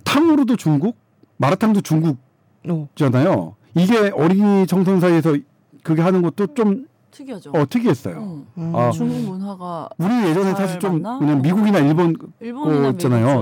탕후루도 0.04 0.56
중국, 0.56 0.96
마라탕도 1.36 1.80
중국잖아요. 1.80 3.30
어. 3.32 3.56
이게 3.74 4.10
어린이 4.14 4.66
청소년 4.66 5.00
사이에서 5.00 5.36
그게 5.82 6.02
하는 6.02 6.22
것도 6.22 6.54
좀 6.54 6.86
특이하죠. 7.10 7.50
어, 7.54 7.64
특이했어요. 7.68 8.16
응. 8.18 8.46
음. 8.62 8.76
아. 8.76 8.90
중국 8.90 9.18
문화가 9.32 9.88
우리 9.98 10.14
예전에 10.28 10.54
잘 10.54 10.66
사실 10.66 10.80
좀 10.80 11.00
맞나? 11.02 11.18
그냥 11.18 11.42
미국이나 11.42 11.78
일본. 11.78 12.14
미국 12.40 12.68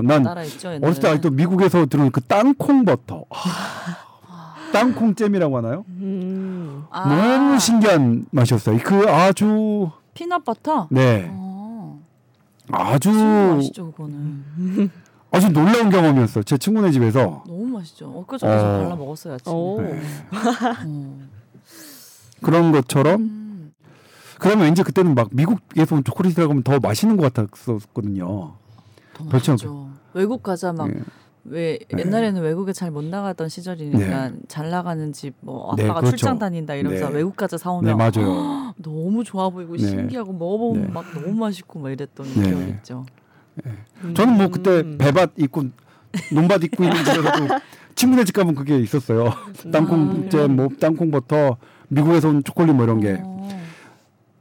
난. 0.03 0.25
어렸을 0.27 1.01
때 1.01 1.07
아직도 1.09 1.31
미국에서 1.31 1.85
들은 1.85 2.11
그 2.11 2.21
땅콩 2.21 2.85
버터, 2.85 3.25
아, 3.29 3.35
땅콩 4.75 5.15
잼이라고 5.15 5.57
하나요? 5.57 5.85
음. 5.87 6.83
아, 6.89 7.07
너무 7.07 7.59
신기한 7.59 8.25
맛이었어요. 8.31 8.77
그 8.83 9.09
아주 9.09 9.89
피넛버터. 10.13 10.87
네, 10.91 11.29
어. 11.31 12.01
아주 12.71 13.11
맛이죠 13.11 13.91
그거는. 13.91 14.91
아주 15.31 15.49
놀라운 15.49 15.89
경험이었어요. 15.89 16.43
제 16.43 16.57
친구네 16.57 16.91
집에서 16.91 17.43
너무 17.47 17.65
맛있죠. 17.65 18.09
엊그저께 18.09 18.51
저 18.51 18.57
어. 18.57 18.79
발라 18.83 18.95
먹었어요 18.95 19.33
아침에. 19.35 19.55
오. 19.55 19.81
네. 19.81 20.01
어. 20.85 21.19
그런 22.41 22.71
것처럼 22.71 23.21
음. 23.21 23.73
그러면 24.39 24.65
왠지 24.65 24.83
그때는 24.83 25.15
막 25.15 25.29
미국에서 25.31 25.95
온 25.95 26.03
초콜릿이라고 26.03 26.51
하면 26.51 26.63
더 26.63 26.79
맛있는 26.79 27.17
것 27.17 27.33
같았었거든요. 27.33 28.53
더. 29.13 29.23
맛있죠. 29.31 29.89
외국 30.13 30.43
과자 30.43 30.71
막 30.71 30.89
예. 30.89 30.93
왜 31.45 31.77
네. 31.91 32.03
옛날에는 32.03 32.41
외국에 32.41 32.73
잘 32.73 32.91
못 32.91 33.03
나갔던 33.03 33.49
시절이니까 33.49 34.31
잘 34.47 34.69
나가는 34.69 35.11
집뭐 35.11 35.73
네, 35.75 35.83
아빠가 35.83 35.99
그렇죠. 35.99 36.17
출장 36.17 36.39
다닌다 36.39 36.75
이러면서 36.75 37.09
네. 37.09 37.17
외국 37.17 37.35
과자 37.35 37.57
네 37.57 37.63
사오면 37.63 37.97
맞아요. 37.97 38.73
너무 38.81 39.23
좋아 39.23 39.49
보이고 39.49 39.75
네. 39.75 39.87
신기하고 39.87 40.33
먹어보면 40.33 40.87
네. 40.87 40.91
막 40.91 41.05
너무 41.13 41.33
맛있고 41.33 41.79
막 41.79 41.91
이랬던 41.91 42.25
네. 42.35 42.43
기억이 42.49 42.69
있죠. 42.71 43.05
저는 44.15 44.37
뭐 44.37 44.47
그때 44.49 44.81
음. 44.81 44.97
배밭 44.97 45.31
입고 45.37 45.65
논밭 46.33 46.63
입고 46.63 46.83
있는 46.83 46.97
집에서도 46.97 47.29
친구네 47.95 48.23
집 48.23 48.33
가면 48.33 48.55
그게 48.55 48.77
있었어요. 48.79 49.31
땅콩잼, 49.71 50.55
뭐 50.55 50.69
땅콩 50.79 51.11
버터, 51.11 51.57
미국에서 51.89 52.29
온 52.29 52.43
초콜릿 52.43 52.75
뭐 52.75 52.83
이런 52.85 52.99
게. 52.99 53.19
어. 53.21 53.49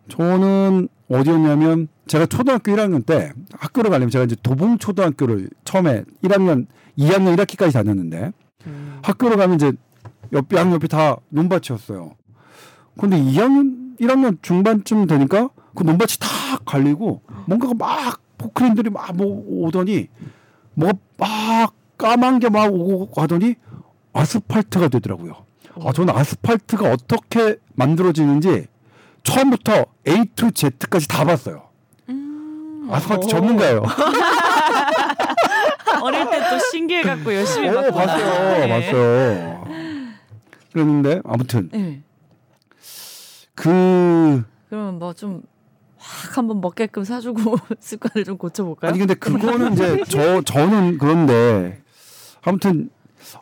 저는 0.09 0.89
어디였냐면 1.09 1.89
제가 2.07 2.27
초등학교 2.27 2.73
1학년 2.73 3.05
때 3.05 3.33
학교를 3.53 3.91
가려면 3.91 4.11
제가 4.11 4.25
이제 4.25 4.37
도봉 4.43 4.79
초등학교를 4.79 5.51
처음에 5.65 6.05
1학년, 6.23 6.67
2학년 6.99 7.37
1학기까지 7.37 7.73
다녔는데 7.73 8.33
음. 8.67 8.99
학교를 9.03 9.37
가면 9.37 9.57
이제 9.57 9.73
옆 10.33 10.53
양옆이 10.53 10.89
다 10.89 11.17
논밭이었어요. 11.29 12.13
근데 12.99 13.19
2학년 13.19 13.99
1학년 14.01 14.43
중반쯤 14.43 15.07
되니까 15.07 15.51
그 15.75 15.83
논밭이 15.83 16.17
다 16.21 16.29
갈리고 16.65 17.23
뭔가가 17.47 17.75
막 17.75 18.21
포크레인들이 18.39 18.91
막 18.91 19.15
뭐 19.15 19.45
오더니 19.67 20.09
뭐가 20.75 20.99
막 21.19 21.75
까만 21.99 22.41
게 22.41 22.49
막 22.49 22.73
오고 22.73 23.21
하더니 23.21 23.55
아스팔트가 24.13 24.89
되더라고요. 24.89 25.35
아 25.81 25.93
저는 25.93 26.15
아스팔트가 26.15 26.91
어떻게 26.91 27.57
만들어지는지 27.75 28.67
처음부터 29.25 29.87
A 30.07 30.25
to 30.37 30.51
Z까지 30.53 31.09
다 31.09 31.25
봤어요. 31.25 31.69
음. 32.09 32.89
아스팔트 32.91 33.25
오. 33.27 33.29
전문가예요. 33.29 33.83
어릴 36.03 36.29
때 36.31 36.39
또 36.51 36.59
신기해 36.71 37.03
갖고 37.03 37.35
열심히 37.35 37.69
오, 37.71 37.75
봤구나. 37.75 38.07
봤어요, 38.07 38.59
네. 38.67 38.69
봤어요. 38.69 39.65
그랬는데 40.73 41.21
아무튼 41.25 41.69
네. 41.73 42.03
그 43.55 44.45
그러면 44.69 44.99
뭐 44.99 45.13
좀 45.15 45.43
확 46.07 46.37
한번 46.37 46.61
먹게끔 46.61 47.03
사주고 47.03 47.57
습관을 47.81 48.25
좀 48.27 48.37
고쳐볼까요? 48.37 48.91
아니 48.91 48.99
근데 48.99 49.15
그거는 49.15 49.73
이제 49.73 50.03
저 50.07 50.43
저는 50.43 50.99
그런데 50.99 51.81
아무튼 52.43 52.91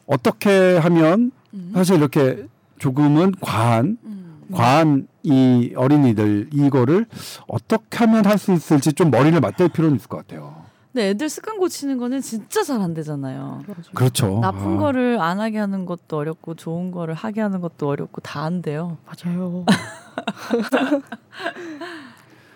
어떻게 0.07 0.77
하면 0.77 1.33
음. 1.55 1.73
사실 1.75 1.97
이렇게 1.97 2.47
조금은 2.79 3.33
과한 3.41 3.99
음. 4.05 4.43
과한 4.53 5.09
이 5.23 5.73
어린이들 5.77 6.51
이거를 6.53 7.07
어떻게 7.49 7.99
하면 7.99 8.27
할 8.27 8.39
수 8.39 8.53
있을지 8.53 8.93
좀 8.93 9.11
머리를 9.11 9.39
맞댈 9.41 9.69
필요는 9.69 9.97
있을 9.97 10.09
것 10.09 10.19
같아요. 10.19 10.63
근데 10.93 11.11
애들 11.11 11.29
습관 11.31 11.57
고치는 11.59 11.97
거는 11.99 12.21
진짜 12.21 12.63
잘 12.63 12.81
안 12.83 12.93
되잖아요. 12.93 13.63
그렇죠. 13.95 14.41
나쁜 14.41 14.77
아. 14.77 14.79
거를 14.79 15.19
안 15.21 15.41
하게 15.41 15.59
하는 15.59 15.87
것도 15.87 16.19
어렵고 16.19 16.55
좋은 16.55 16.91
거를 16.91 17.15
하게 17.15 17.41
하는 17.41 17.61
것도 17.61 17.89
어렵고 17.89 18.21
다 18.21 18.43
안 18.45 18.61
돼요. 18.63 18.99
맞아요. 19.07 19.65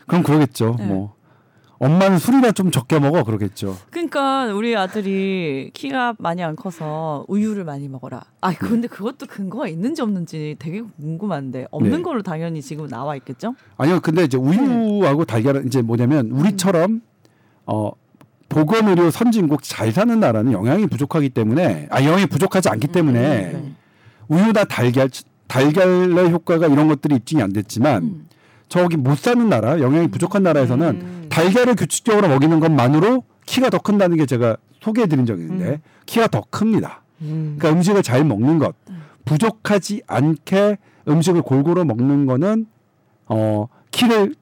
그럼 0.07 0.23
그러겠죠. 0.23 0.77
네. 0.79 0.87
뭐 0.87 1.15
엄마는 1.79 2.19
술이나 2.19 2.53
좀 2.53 2.71
적게 2.71 2.99
먹어 2.99 3.23
그러겠죠. 3.25 3.77
그러니까 3.91 4.47
우리 4.47 4.77
아들이 4.77 5.71
키가 5.75 6.15
많이 6.19 6.43
안 6.43 6.57
커서 6.57 7.25
우유를 7.29 7.65
많이 7.65 7.89
먹어라. 7.89 8.23
아 8.41 8.55
근데 8.55 8.89
그것도 8.89 9.27
근거가 9.27 9.69
있는지 9.69 10.03
없는지 10.03 10.57
되게 10.59 10.83
궁금한데 11.01 11.67
없는 11.71 11.97
네. 11.99 12.03
걸로 12.03 12.23
당연히 12.23 12.63
지금 12.63 12.89
나와 12.89 13.17
있겠죠? 13.17 13.55
아니요, 13.77 14.01
근데 14.01 14.25
이제 14.25 14.39
우유하고 14.39 15.25
달걀은 15.25 15.67
이제 15.67 15.83
뭐냐면 15.83 16.31
우리처럼 16.31 17.03
어 17.67 17.93
보건 18.49 18.89
의료 18.89 19.11
선진국 19.11 19.63
잘 19.63 19.93
사는 19.93 20.19
나라는 20.19 20.53
영양이 20.53 20.87
부족하기 20.87 21.31
때문에 21.31 21.89
아 21.91 22.03
영양이 22.03 22.27
부족하지 22.27 22.69
않기 22.69 22.89
때문에 22.89 23.53
음, 23.55 23.77
우유나 24.29 24.65
달걀 24.65 25.11
달걀의 25.49 26.31
효과가 26.31 26.67
이런 26.67 26.89
것들이 26.89 27.17
입증이 27.17 27.43
안 27.43 27.53
됐지만 27.53 28.03
음. 28.03 28.26
저기 28.69 28.97
못 28.97 29.19
사는 29.19 29.49
나라 29.49 29.81
영양이 29.81 30.09
부족한 30.09 30.43
나라에서는 30.43 30.89
음. 30.89 31.27
달걀을 31.29 31.77
규칙적으로 31.77 32.29
먹이는 32.29 32.61
것만으로 32.61 33.25
키가 33.47 33.71
더 33.71 33.79
큰다는 33.79 34.17
게 34.17 34.27
제가 34.27 34.57
소개해드린 34.81 35.27
적이 35.27 35.43
있는데 35.43 35.67
음. 35.67 35.79
키가 36.07 36.29
더 36.29 36.43
큽니다. 36.51 37.03
음. 37.23 37.57
그러니까 37.59 37.79
음식을 37.79 38.03
잘 38.03 38.25
먹는 38.25 38.59
것, 38.59 38.75
부족하지 39.25 40.03
않게 40.07 40.79
음식을 41.09 41.43
골고루 41.43 41.85
먹는 41.85 42.27
거는 42.27 42.67
어 43.27 43.69
키를 43.91 44.35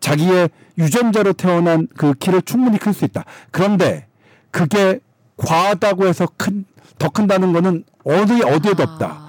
자기의 0.00 0.50
유전자로 0.78 1.34
태어난 1.34 1.88
그 1.96 2.14
키를 2.14 2.42
충분히 2.42 2.78
클 2.78 2.92
수 2.92 3.04
있다. 3.04 3.24
그런데 3.50 4.06
그게 4.50 5.00
과하다고 5.36 6.06
해서 6.06 6.26
큰 6.36 6.64
더 6.98 7.08
큰다는 7.08 7.52
거는 7.52 7.84
어디 8.04 8.42
어디에도 8.42 8.82
없다. 8.82 9.27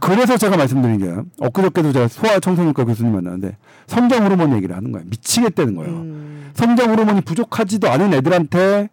아. 0.00 0.06
그래서 0.06 0.36
제가 0.36 0.56
말씀드린 0.56 0.98
게 0.98 1.14
엊그저께도 1.40 1.92
제가 1.92 2.08
소아청소년과 2.08 2.84
교수님 2.84 3.12
만났는데 3.12 3.56
성장 3.86 4.24
호르몬 4.24 4.54
얘기를 4.56 4.76
하는 4.76 4.92
거예요. 4.92 5.06
미치겠다는 5.08 5.76
거예요. 5.76 5.92
음. 5.92 6.50
성장 6.54 6.90
호르몬이 6.90 7.20
부족하지도 7.20 7.88
않은 7.90 8.14
애들한테 8.14 8.88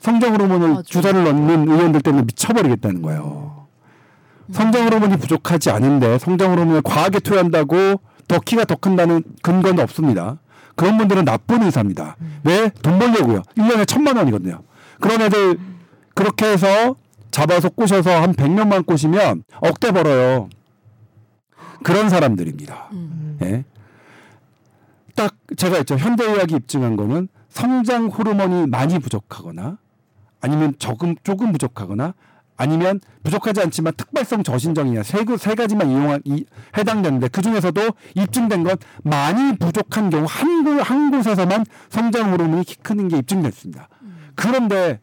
성장 0.00 0.34
호르몬을 0.34 0.68
맞아. 0.68 0.82
주사를 0.82 1.24
넣는 1.24 1.68
의원들 1.68 2.02
때문에 2.02 2.24
미쳐버리겠다는 2.24 3.02
거예요. 3.02 3.66
성장 4.52 4.86
호르몬이 4.86 5.16
부족하지 5.16 5.70
않은데 5.70 6.18
성장 6.18 6.52
호르몬을 6.52 6.82
과하게 6.82 7.20
투여한다고 7.20 8.00
더 8.28 8.38
키가 8.40 8.64
더 8.64 8.76
큰다는 8.76 9.22
근거는 9.42 9.82
없습니다. 9.82 10.38
그런 10.76 10.96
분들은 10.96 11.24
나쁜 11.24 11.62
의사입니다. 11.62 12.16
왜? 12.44 12.70
돈 12.82 12.98
벌려고요. 12.98 13.42
1년에 13.56 13.86
천만 13.86 14.16
원이거든요. 14.16 14.60
그런 15.00 15.20
애들 15.22 15.58
그렇게 16.14 16.46
해서 16.46 16.94
잡아서 17.38 17.68
꼬셔서 17.68 18.10
한 18.20 18.34
100명만 18.34 18.84
꼬시면 18.84 19.44
억대 19.60 19.92
벌어요. 19.92 20.48
그런 21.84 22.08
사람들입니다. 22.08 22.88
음. 22.92 23.38
예. 23.42 23.64
딱 25.14 25.36
제가 25.56 25.78
있죠. 25.78 25.96
현대의학이 25.96 26.56
입증한 26.56 26.96
거는 26.96 27.28
성장 27.48 28.06
호르몬이 28.06 28.66
많이 28.66 28.98
부족하거나 28.98 29.78
아니면 30.40 30.74
조금 30.80 31.14
조금 31.22 31.52
부족하거나 31.52 32.14
아니면 32.56 32.98
부족하지 33.22 33.60
않지만 33.62 33.92
특발성 33.96 34.42
저신정이냐 34.42 35.04
세, 35.04 35.22
그- 35.24 35.36
세 35.36 35.54
가지만 35.54 35.90
이용한 35.90 36.22
이, 36.24 36.44
해당되는데 36.76 37.28
그 37.28 37.40
중에서도 37.40 37.80
입증된 38.16 38.64
건 38.64 38.76
많이 39.04 39.56
부족한 39.58 40.10
경우 40.10 40.26
한, 40.28 40.64
곳, 40.64 40.80
한 40.80 41.12
곳에서만 41.12 41.64
성장 41.88 42.32
호르몬이 42.32 42.64
키 42.64 42.74
크는 42.76 43.06
게 43.06 43.18
입증됐습니다. 43.18 43.88
그런데 44.34 44.98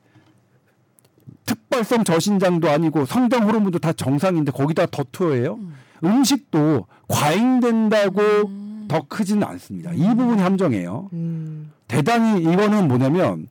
특발성 1.45 2.03
저신장도 2.03 2.69
아니고 2.69 3.05
성장 3.05 3.47
호르몬도 3.47 3.79
다 3.79 3.93
정상인데 3.93 4.51
거기다 4.51 4.87
더 4.87 5.03
투여해요. 5.11 5.59
음 6.03 6.23
식도 6.23 6.87
과잉된다고 7.07 8.21
음. 8.21 8.85
더 8.87 9.05
크지는 9.07 9.43
않습니다. 9.43 9.91
이 9.93 10.07
부분이 10.15 10.41
함정이에요. 10.41 11.09
음. 11.13 11.71
대단히 11.87 12.41
이거는 12.41 12.87
뭐냐면 12.87 13.47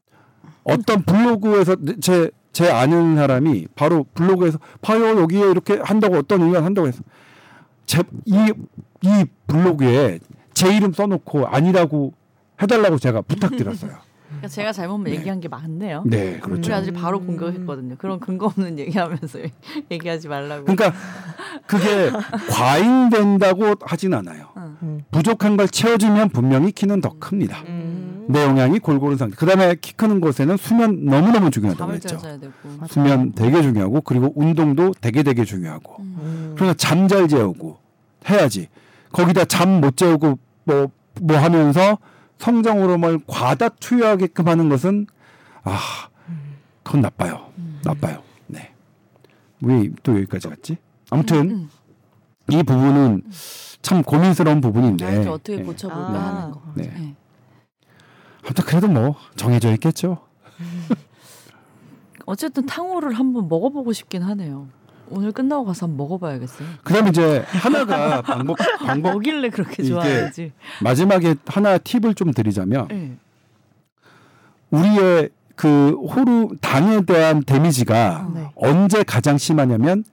어떤 0.64 1.02
블로그에서 1.02 1.76
제, 2.00 2.30
제 2.52 2.70
아는 2.70 3.16
사람이 3.16 3.68
바로 3.74 4.07
블로그에서 4.14 4.59
봐요 4.80 5.20
여기에 5.20 5.50
이렇게 5.50 5.78
한다고 5.83 6.16
어떤 6.16 6.42
의견 6.42 6.64
한다고 6.64 6.88
해서 6.88 7.02
제, 7.87 8.02
이, 8.24 8.52
이 9.02 9.24
블로그에 9.46 10.18
제 10.54 10.74
이름 10.74 10.92
써놓고 10.92 11.46
아니라고 11.46 12.14
해달라고 12.62 12.98
제가 12.98 13.22
부탁드렸어요. 13.22 13.92
그러니까 14.44 14.48
제가 14.48 14.72
잘못 14.72 14.98
네. 15.02 15.12
얘기한 15.12 15.40
게 15.40 15.48
많네요. 15.48 16.02
네, 16.07 16.35
우리 16.35 16.40
그렇죠. 16.40 16.74
아들이 16.74 16.92
바로 16.92 17.18
음. 17.18 17.26
공격했거든요. 17.26 17.96
그런 17.98 18.20
근거 18.20 18.46
없는 18.46 18.78
얘기하면서 18.78 19.38
얘기하지 19.90 20.28
말라고. 20.28 20.64
그러니까 20.64 20.92
그게 21.66 22.11
과잉된다고 22.50 23.74
하진 23.80 24.14
않아요. 24.14 24.48
응. 24.57 24.76
음. 24.83 25.04
부족한 25.11 25.57
걸 25.57 25.68
채워주면 25.68 26.30
분명히 26.30 26.72
키는 26.72 27.00
더 27.00 27.11
큽니다. 27.18 27.62
음. 27.66 28.26
내 28.28 28.42
영양이 28.42 28.78
골고루 28.78 29.16
상태. 29.16 29.37
그다음에 29.37 29.76
키 29.80 29.92
크는 29.94 30.20
곳에는 30.20 30.57
수면 30.57 31.04
너무너무 31.04 31.50
중요하다고 31.50 31.92
했죠. 31.94 32.16
자야 32.18 32.38
되고. 32.38 32.52
수면 32.88 33.33
되게 33.33 33.61
중요하고 33.62 34.00
그리고 34.00 34.33
운동도 34.35 34.92
되게 35.00 35.22
되게 35.22 35.44
중요하고. 35.44 35.96
음. 36.02 36.52
그러니까 36.57 36.74
잠 36.76 37.09
잘 37.09 37.28
재우고 37.28 37.78
해야지. 38.28 38.68
거기다 39.12 39.44
잠 39.44 39.80
못 39.80 39.96
재우고 39.96 40.38
뭐뭐 40.64 41.38
하면서 41.38 41.98
성장 42.38 42.83
호르몬을 42.83 43.20
과다 43.27 43.68
투여하게끔 43.68 44.49
하는 44.49 44.68
것은 44.68 45.07
아 45.62 45.79
그건 46.83 47.01
나빠요. 47.01 47.51
나빠요. 47.85 48.23
네. 48.47 48.73
왜 49.62 49.88
또 50.03 50.14
여기까지 50.16 50.49
갔지? 50.49 50.77
아무튼 51.11 51.51
음. 51.51 51.70
이 52.51 52.62
부분은 52.62 53.23
참 53.83 54.03
고민스러운 54.03 54.61
부분인데. 54.61 55.27
아, 55.27 55.31
어떻게 55.33 55.57
네. 55.57 55.62
고쳐볼까 55.62 56.03
아. 56.12 56.37
하는 56.37 56.51
거. 56.53 56.62
네. 56.75 56.85
네. 56.88 57.14
아무튼 58.44 58.64
그래도 58.64 58.88
뭐 58.88 59.14
정해져 59.37 59.73
있겠죠. 59.73 60.18
어쨌든 62.27 62.66
탕후루를 62.66 63.18
한번 63.18 63.49
먹어보고 63.49 63.92
싶긴 63.92 64.23
하네요. 64.23 64.69
오늘 65.11 65.33
끝나고 65.33 65.65
가서 65.65 65.87
한번 65.87 65.98
먹어봐야겠어요. 65.98 66.69
그다음에 66.83 67.11
이제 67.11 67.44
하나가 67.48 68.23
방법 68.23 68.57
방법 68.85 69.13
뭐길래 69.13 69.50
그렇게 69.50 69.83
좋아하지? 69.83 70.52
마지막에 70.83 71.35
하나 71.46 71.79
팁을 71.79 72.15
좀 72.15 72.33
드리자면 72.33 72.88
네. 72.88 73.17
우리의 74.71 75.31
그 75.57 75.92
호르 75.92 76.48
당에 76.61 77.02
대한 77.02 77.44
데미지가 77.44 78.31
네. 78.35 78.50
언제 78.57 79.02
가장 79.02 79.38
심하냐면 79.38 80.05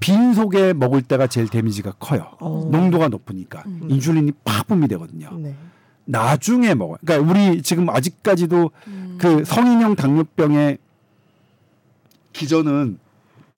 빈속에 0.00 0.72
먹을 0.72 1.02
때가 1.02 1.28
제일 1.28 1.48
데미지가 1.48 1.92
커요. 2.00 2.26
어. 2.40 2.68
농도가 2.70 3.08
높으니까 3.08 3.62
음. 3.66 3.86
인슐린이 3.88 4.32
팍 4.44 4.66
분비되거든요. 4.66 5.30
네. 5.38 5.54
나중에 6.04 6.74
먹어요. 6.74 6.96
그러니까 7.04 7.30
우리 7.30 7.62
지금 7.62 7.88
아직까지도 7.88 8.70
음. 8.88 9.18
그 9.20 9.44
성인형 9.44 9.94
당뇨병의 9.94 10.78
기전은 12.32 12.98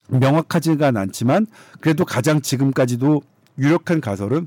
명확하지가 0.09 0.93
않지만 0.95 1.47
그래도 1.81 2.05
가장 2.05 2.41
지금까지도 2.41 3.23
유력한 3.59 4.01
가설은 4.01 4.47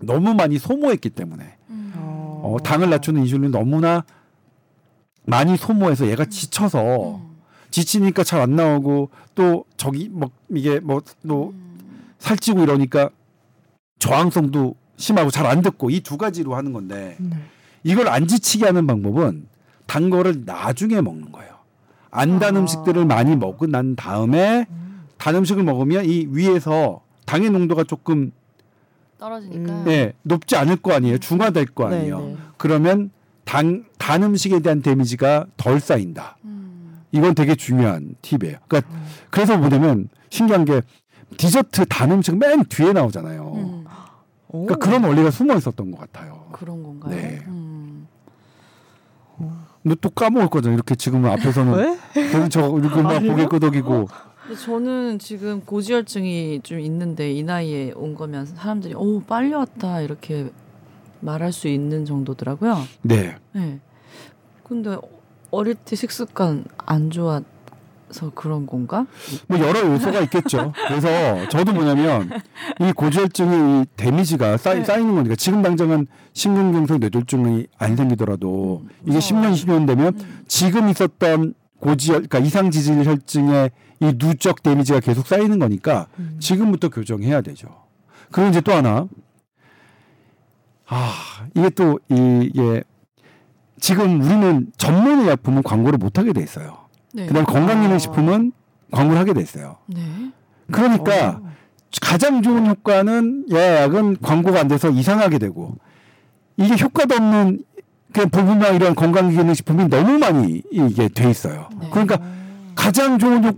너무 0.00 0.34
많이 0.34 0.58
소모했기 0.58 1.10
때문에 1.10 1.56
음. 1.70 1.92
어. 1.96 2.42
어, 2.44 2.62
당을 2.62 2.88
낮추는 2.90 3.22
인슐린 3.22 3.50
너무나 3.50 4.04
많이 5.26 5.56
소모해서 5.56 6.06
얘가 6.08 6.24
지쳐서 6.24 7.16
음. 7.16 7.28
지치니까 7.70 8.24
잘 8.24 8.40
안 8.40 8.56
나오고 8.56 9.10
또 9.34 9.64
저기 9.76 10.08
뭐 10.08 10.30
이게 10.50 10.80
뭐또 10.80 11.52
살찌고 12.18 12.62
이러니까 12.62 13.10
저항성도 13.98 14.74
심하고 14.96 15.30
잘 15.30 15.46
안 15.46 15.60
듣고 15.62 15.90
이 15.90 16.00
두 16.00 16.16
가지로 16.16 16.54
하는 16.56 16.72
건데 16.72 17.16
네. 17.18 17.36
이걸 17.84 18.08
안 18.08 18.26
지치게 18.26 18.64
하는 18.66 18.86
방법은 18.86 19.46
단 19.86 20.10
거를 20.10 20.44
나중에 20.46 21.00
먹는 21.00 21.30
거예요. 21.32 21.57
안단 22.10 22.56
아. 22.56 22.60
음식들을 22.60 23.04
많이 23.04 23.36
먹고 23.36 23.66
난 23.66 23.96
다음에 23.96 24.66
단 25.16 25.34
음식을 25.34 25.62
먹으면 25.62 26.04
이 26.04 26.26
위에서 26.30 27.02
당의 27.26 27.50
농도가 27.50 27.84
조금 27.84 28.32
떨어지니까. 29.18 29.72
음. 29.72 29.84
예, 29.88 30.12
높지 30.22 30.56
않을 30.56 30.76
거 30.76 30.92
아니에요. 30.92 31.18
중화될 31.18 31.66
거 31.66 31.86
아니에요. 31.86 32.20
네, 32.20 32.26
네. 32.26 32.36
그러면 32.56 33.10
단, 33.44 33.84
단 33.98 34.22
음식에 34.22 34.60
대한 34.60 34.80
데미지가 34.80 35.46
덜 35.56 35.80
쌓인다. 35.80 36.38
음. 36.44 37.02
이건 37.12 37.34
되게 37.34 37.54
중요한 37.54 38.14
팁이에요. 38.22 38.58
그러니까 38.68 38.92
그래서 39.30 39.58
뭐냐면 39.58 40.08
신기한 40.30 40.64
게 40.64 40.82
디저트 41.36 41.86
단 41.86 42.12
음식 42.12 42.36
맨 42.38 42.64
뒤에 42.64 42.92
나오잖아요. 42.92 43.52
음. 43.54 43.84
오. 44.48 44.66
그러니까 44.66 44.86
그런 44.86 45.04
원리가 45.04 45.30
숨어 45.30 45.56
있었던 45.56 45.90
것 45.90 45.98
같아요. 45.98 46.46
그런 46.52 46.82
건가요? 46.82 47.14
네. 47.14 47.42
음. 49.88 49.90
너또 49.90 50.10
까먹을 50.10 50.48
거잖아. 50.48 50.74
이렇게 50.74 50.94
지금 50.94 51.24
앞에서는 51.24 51.74
왜? 51.74 51.98
계속 52.14 52.48
저 52.50 52.78
이렇게 52.78 53.02
막 53.02 53.20
고개 53.20 53.46
끄덕이고 53.46 54.08
근데 54.46 54.60
저는 54.60 55.18
지금 55.18 55.60
고지혈증이 55.60 56.60
좀 56.62 56.80
있는데 56.80 57.32
이 57.32 57.42
나이에 57.42 57.92
온 57.94 58.14
거면 58.14 58.46
사람들이 58.46 58.94
오 58.94 59.20
빨리 59.22 59.52
왔다 59.52 60.00
이렇게 60.00 60.50
말할 61.20 61.52
수 61.52 61.68
있는 61.68 62.04
정도더라고요. 62.04 62.78
네. 63.02 63.36
네. 63.52 63.80
근데 64.62 64.96
어릴 65.50 65.74
때 65.74 65.96
식습관 65.96 66.64
안 66.78 67.10
좋아 67.10 67.42
서 68.10 68.30
그런 68.34 68.66
건가? 68.66 69.06
뭐 69.48 69.58
여러 69.58 69.80
요소가 69.80 70.20
있겠죠. 70.20 70.72
그래서 70.88 71.48
저도 71.48 71.72
뭐냐면 71.72 72.30
이 72.80 72.92
고지혈증의 72.92 73.82
이 73.82 73.86
데미지가 73.96 74.56
쌓이, 74.56 74.78
네. 74.78 74.84
쌓이는 74.84 75.14
거니까 75.14 75.36
지금 75.36 75.62
당장은 75.62 76.06
심근경색 76.32 77.00
뇌졸중이 77.00 77.66
안 77.78 77.96
생기더라도 77.96 78.82
음, 78.84 78.88
이게 79.02 79.16
무서워요. 79.16 79.50
10년 79.50 79.52
20년 79.52 79.86
되면 79.86 80.14
음. 80.18 80.44
지금 80.48 80.88
있었던 80.88 81.54
고지혈 81.80 82.28
그러니까 82.28 82.38
이상 82.38 82.70
지질 82.70 83.04
혈증의 83.04 83.70
이 84.00 84.12
누적 84.16 84.62
데미지가 84.62 85.00
계속 85.00 85.26
쌓이는 85.26 85.58
거니까 85.58 86.06
음. 86.18 86.36
지금부터 86.40 86.88
교정해야 86.88 87.42
되죠. 87.42 87.68
그리고 88.30 88.50
이제 88.50 88.60
또 88.60 88.72
하나 88.72 89.06
아 90.86 91.12
이게 91.54 91.68
또 91.70 91.98
이게 92.08 92.82
지금 93.80 94.20
우리는 94.20 94.66
전문 94.76 95.20
의 95.20 95.28
약품은 95.28 95.62
광고를 95.62 95.98
못 95.98 96.18
하게 96.18 96.32
돼 96.32 96.42
있어요. 96.42 96.87
네. 97.12 97.26
그다음 97.26 97.44
건강기능식품은 97.44 98.52
광고를 98.90 99.20
하게 99.20 99.32
돼 99.34 99.40
있어요. 99.40 99.76
네. 99.86 100.00
그러니까 100.70 101.40
어. 101.42 101.48
가장 102.02 102.42
좋은 102.42 102.66
효과는 102.66 103.46
야약은 103.50 104.18
광고가 104.20 104.60
안 104.60 104.68
돼서 104.68 104.90
이상하게 104.90 105.38
되고 105.38 105.74
이게 106.56 106.76
효과도 106.82 107.14
없는 107.14 107.64
그 108.12 108.26
부분만 108.26 108.74
이런 108.74 108.94
건강기능식품이 108.94 109.88
너무 109.88 110.18
많이 110.18 110.62
이게 110.70 111.08
돼 111.08 111.30
있어요. 111.30 111.68
네. 111.80 111.88
그러니까 111.90 112.18
가장 112.74 113.18
좋은 113.18 113.44
효 113.44 113.52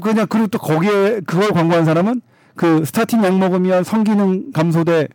그냥 0.00 0.26
그리고 0.28 0.48
또 0.48 0.58
거기에 0.58 1.20
그걸 1.20 1.50
광고한 1.50 1.84
사람은 1.84 2.20
그 2.54 2.84
스타틴 2.84 3.24
약 3.24 3.38
먹으면 3.38 3.84
성기능 3.84 4.52
감소돼 4.52 5.08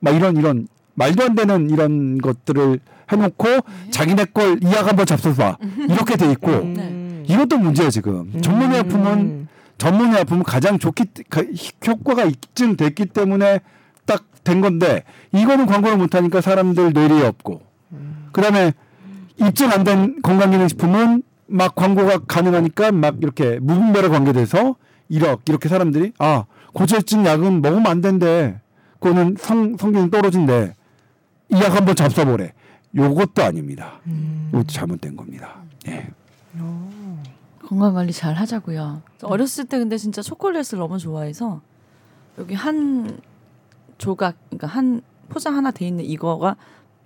막 0.00 0.14
이런 0.14 0.36
이런 0.36 0.68
말도 0.94 1.24
안 1.24 1.34
되는 1.34 1.70
이런 1.70 2.18
것들을 2.18 2.80
해놓고 3.10 3.46
자기네 3.90 4.26
걸 4.26 4.60
이약 4.62 4.88
한번 4.88 5.06
잡숴봐 5.06 5.56
이렇게 5.90 6.16
돼 6.16 6.30
있고 6.32 6.50
음. 6.50 7.09
이것도 7.26 7.58
문제예요 7.58 7.90
지금. 7.90 8.40
전문 8.42 8.72
의약품은 8.72 9.18
음. 9.18 9.48
전문 9.78 10.12
의약품은 10.12 10.42
가장 10.44 10.78
좋기 10.78 11.04
효과가 11.86 12.24
입증됐기 12.24 13.06
때문에 13.06 13.60
딱 14.06 14.24
된 14.42 14.62
건데 14.62 15.04
이거는 15.32 15.66
광고를 15.66 15.98
못 15.98 16.14
하니까 16.14 16.40
사람들 16.40 16.92
뇌리에 16.94 17.26
없고. 17.26 17.60
그다음에 18.32 18.72
입증 19.36 19.70
안 19.70 19.84
된 19.84 20.22
건강기능식품은 20.22 21.22
막 21.46 21.74
광고가 21.74 22.20
가능하니까 22.20 22.90
막 22.92 23.16
이렇게 23.20 23.58
무분별에 23.60 24.08
관계돼서 24.08 24.76
이렇게 25.10 25.42
이렇게 25.48 25.68
사람들이 25.68 26.12
아 26.18 26.44
고지혈증 26.72 27.26
약은 27.26 27.60
먹으면 27.60 27.86
안 27.86 28.00
된대. 28.00 28.60
그거는 28.98 29.36
성 29.38 29.76
성기능 29.76 30.10
떨어진대. 30.10 30.74
이 31.50 31.54
약 31.56 31.74
한번 31.76 31.94
잡숴보래. 31.94 32.52
요것도 32.96 33.42
아닙니다. 33.44 34.00
이것도 34.52 34.66
잘못된 34.68 35.16
겁니다. 35.16 35.56
예. 35.88 36.06
건강 37.70 37.94
관리 37.94 38.12
잘 38.12 38.34
하자고요. 38.34 39.00
어렸을 39.22 39.64
때 39.64 39.78
근데 39.78 39.96
진짜 39.96 40.22
초콜릿을 40.22 40.80
너무 40.80 40.98
좋아해서 40.98 41.60
여기 42.36 42.52
한 42.54 43.20
조각 43.96 44.34
그러니까 44.48 44.66
한 44.66 45.02
포장 45.28 45.56
하나 45.56 45.70
돼 45.70 45.86
있는 45.86 46.04
이거가 46.04 46.56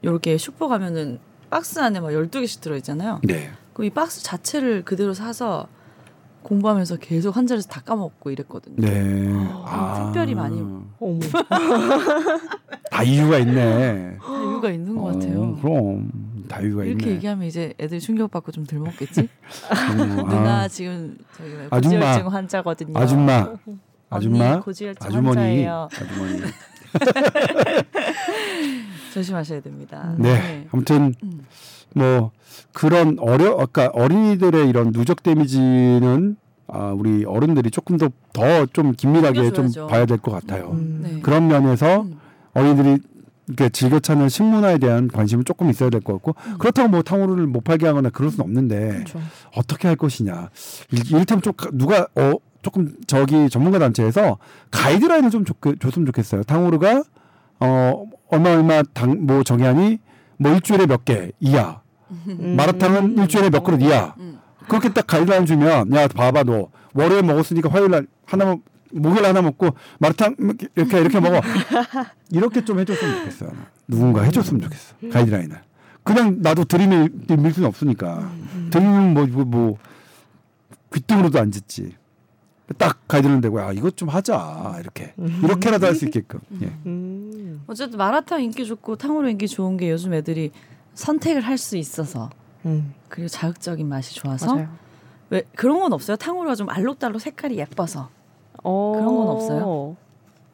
요렇게 0.03 0.39
슈퍼 0.39 0.67
가면은 0.67 1.19
박스 1.51 1.79
안에 1.81 2.01
막 2.01 2.09
12개씩 2.09 2.63
들어 2.63 2.77
있잖아요. 2.77 3.21
네. 3.25 3.51
그이 3.75 3.91
박스 3.91 4.23
자체를 4.23 4.87
그대로 4.87 5.13
사서 5.13 5.69
공부하면서 6.45 6.97
계속 6.97 7.37
한 7.37 7.47
자리에서 7.47 7.69
다 7.69 7.83
까먹고 7.83 8.31
이랬거든요. 8.31 8.77
네. 8.79 9.35
아, 9.67 10.07
특별히 10.07 10.35
많이. 10.35 10.61
어머. 10.99 11.21
다 12.91 13.03
이유가 13.03 13.37
있네. 13.37 14.17
다 14.19 14.33
이유가 14.33 14.71
있는 14.71 14.97
것 14.97 15.03
어, 15.03 15.13
같아요. 15.13 15.57
그럼 15.61 16.24
다 16.49 16.61
이유가 16.61 16.85
이렇게 16.85 17.05
있네. 17.07 17.17
얘기하면 17.17 17.47
이제 17.47 17.75
애들이 17.81 18.01
충격받고 18.01 18.53
좀 18.53 18.65
덜 18.67 18.81
먹겠지? 18.81 19.21
음, 19.21 19.97
누나 20.17 20.63
아, 20.63 20.69
지금 20.69 21.17
저기. 21.37 21.51
고지혈증 21.71 22.33
환자거든요. 22.33 22.99
아줌마, 22.99 23.53
아줌마, 24.11 24.61
고지혈증 24.61 25.07
아주머니, 25.07 25.27
환자예요. 25.39 25.89
아주머니. 25.93 26.41
조심하셔야 29.13 29.61
됩니다. 29.61 30.15
네. 30.19 30.67
아무튼 30.73 31.15
음. 31.23 31.41
뭐 31.95 32.33
그런 32.73 33.17
어려 33.21 33.57
아까 33.61 33.89
어린이들의 33.93 34.69
이런 34.69 34.93
누적 34.93 35.23
데미지는 35.23 36.37
아, 36.67 36.93
우리 36.97 37.25
어른들이 37.25 37.71
조금 37.71 37.97
더 37.99 38.09
더 38.33 38.67
좀 38.73 38.93
긴밀하게 38.93 39.53
좀. 39.53 39.69
봐야 39.89 40.07
될 40.07 40.19
것 40.19 40.33
같아요. 40.33 40.71
음. 40.73 41.01
네. 41.03 41.21
그런 41.21 41.47
면에서 41.47 42.03
음. 42.03 42.19
어린이들이 42.55 42.99
이렇게 43.47 43.69
즐겨 43.69 43.99
찾는 44.01 44.29
식문화에 44.29 44.79
대한 44.79 45.09
관심은 45.09 45.45
조금 45.45 45.69
있어야 45.71 45.91
될 45.91 46.01
것 46.01 46.15
같고 46.15 46.35
음. 46.47 46.59
그렇다고 46.59 46.89
뭐 46.89 47.03
탕후루를 47.03 47.47
못 47.47 47.63
팔게 47.65 47.87
하거나 47.87 48.09
그럴 48.11 48.31
수는 48.31 48.45
없는데 48.45 48.89
그렇죠. 48.89 49.21
어떻게 49.57 49.89
할 49.89 49.97
것이냐. 49.97 50.49
일- 50.93 51.11
이를테면 51.11 51.43
좀 51.43 51.53
가- 51.55 51.69
누가 51.73 52.07
어 52.17 52.35
조금 52.63 52.95
저기 53.07 53.51
전문가 53.51 53.79
단체에서 53.79 54.39
가이드라인을 54.71 55.31
좀 55.31 55.45
줬, 55.45 55.57
줬으면 55.81 56.07
좋겠어요. 56.07 56.43
탕후루가 56.45 57.05
어 57.61 58.05
얼마 58.31 58.51
얼마 58.51 58.83
당 58.83 59.27
뭐 59.27 59.43
정의하니 59.43 59.99
뭐 60.39 60.53
일주일에 60.53 60.87
몇 60.87 61.05
개 61.05 61.31
이하. 61.41 61.81
음. 62.11 62.55
마라탕은 62.57 63.19
일주일에 63.19 63.51
몇 63.51 63.63
그릇 63.63 63.83
이하. 63.83 64.15
음. 64.19 64.39
그렇게 64.69 64.89
딱 64.93 65.07
가이드라인 65.07 65.45
주면 65.45 65.95
야 65.95 66.09
봐봐 66.09 66.45
너 66.45 66.69
월요일 66.95 67.23
먹었으니까 67.25 67.69
화요일 67.71 67.91
날 67.91 68.07
하나 68.25 68.47
먹 68.47 68.61
목요일 68.95 69.27
하나 69.27 69.43
먹고 69.43 69.71
마라탕 69.99 70.37
이렇게 70.77 71.01
이렇게 71.01 71.21
먹어. 71.21 71.41
이렇게 72.31 72.65
좀 72.65 72.79
해줬으면 72.81 73.19
좋겠어요. 73.19 73.51
누군가 73.89 74.23
해줬으면 74.23 74.63
좋겠어. 74.63 74.95
가이드라인을. 75.13 75.61
그냥 76.03 76.39
나도 76.41 76.65
들이밀 76.65 77.11
밀 77.29 77.53
수는 77.53 77.69
없으니까. 77.69 78.31
들이밀면 78.71 79.15
뭐, 79.15 79.27
뭐, 79.27 79.45
뭐 79.45 79.79
귀등으로도 80.95 81.39
안 81.41 81.51
짓지. 81.51 81.97
딱 82.79 83.07
가이드라인 83.09 83.41
되고 83.43 83.61
야 83.61 83.73
이것 83.73 83.95
좀 83.97 84.09
하자 84.09 84.77
이렇게 84.81 85.13
이렇게라도 85.43 85.87
할 85.87 85.95
수 85.95 86.07
있게끔. 86.07 86.41
예. 86.63 86.67
음. 86.87 87.63
어쨌든 87.67 87.99
마라탕 87.99 88.43
인기 88.43 88.65
좋고 88.65 88.97
탕후루 88.97 89.29
인기 89.31 89.47
좋은 89.49 89.77
게 89.77 89.91
요즘 89.91 90.15
애들이 90.15 90.51
선택을 90.95 91.43
할 91.43 91.59
수 91.59 91.77
있어서 91.77 92.31
음. 92.65 92.95
그리고 93.09 93.29
자극적인 93.29 93.87
맛이 93.87 94.15
좋아서 94.15 94.55
맞아요. 94.55 94.69
왜 95.31 95.43
그런 95.55 95.81
건 95.81 95.93
없어요? 95.93 96.17
탕후루가 96.17 96.55
좀 96.55 96.71
알록달록 96.71 97.21
색깔이 97.21 97.59
예뻐서 97.59 98.09
어. 98.65 98.93
그런 98.97 99.15
건 99.17 99.29
없어요? 99.29 99.97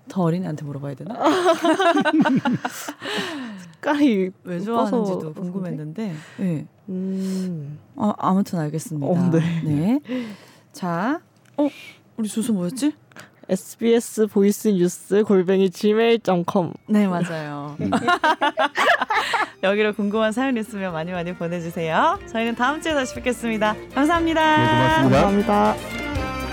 더 0.09 0.23
어린애한테 0.23 0.65
물어봐야 0.65 0.95
되나? 0.95 1.15
색깔이 3.59 4.31
왜 4.45 4.61
좋아하는지도? 4.61 5.33
궁금했는데. 5.35 6.15
네. 6.39 6.67
음. 6.89 7.79
아, 7.97 8.13
아무튼 8.19 8.59
알겠습니다. 8.59 9.07
어, 9.07 9.31
네. 9.31 9.63
네. 9.65 10.01
자, 10.73 11.21
어, 11.57 11.69
우리 12.17 12.29
주소 12.29 12.53
뭐였지? 12.53 12.93
SBS 13.49 14.29
보이스 14.29 14.69
뉴스 14.69 15.25
골뱅이 15.25 15.71
gmail.com 15.71 16.73
네, 16.87 17.09
맞아요. 17.09 17.77
여기로 19.65 19.93
궁금한 19.95 20.31
사연 20.31 20.57
있으면 20.57 20.93
많이 20.93 21.11
많이 21.11 21.35
보내주세요. 21.35 22.19
저희는 22.31 22.55
다음 22.55 22.81
주에 22.81 22.95
다시 22.95 23.13
뵙겠습니다 23.17 23.75
감사합니다. 23.93 24.57
네, 24.57 25.03
고맙습니다. 25.03 25.21
감사합니다. 25.73 26.49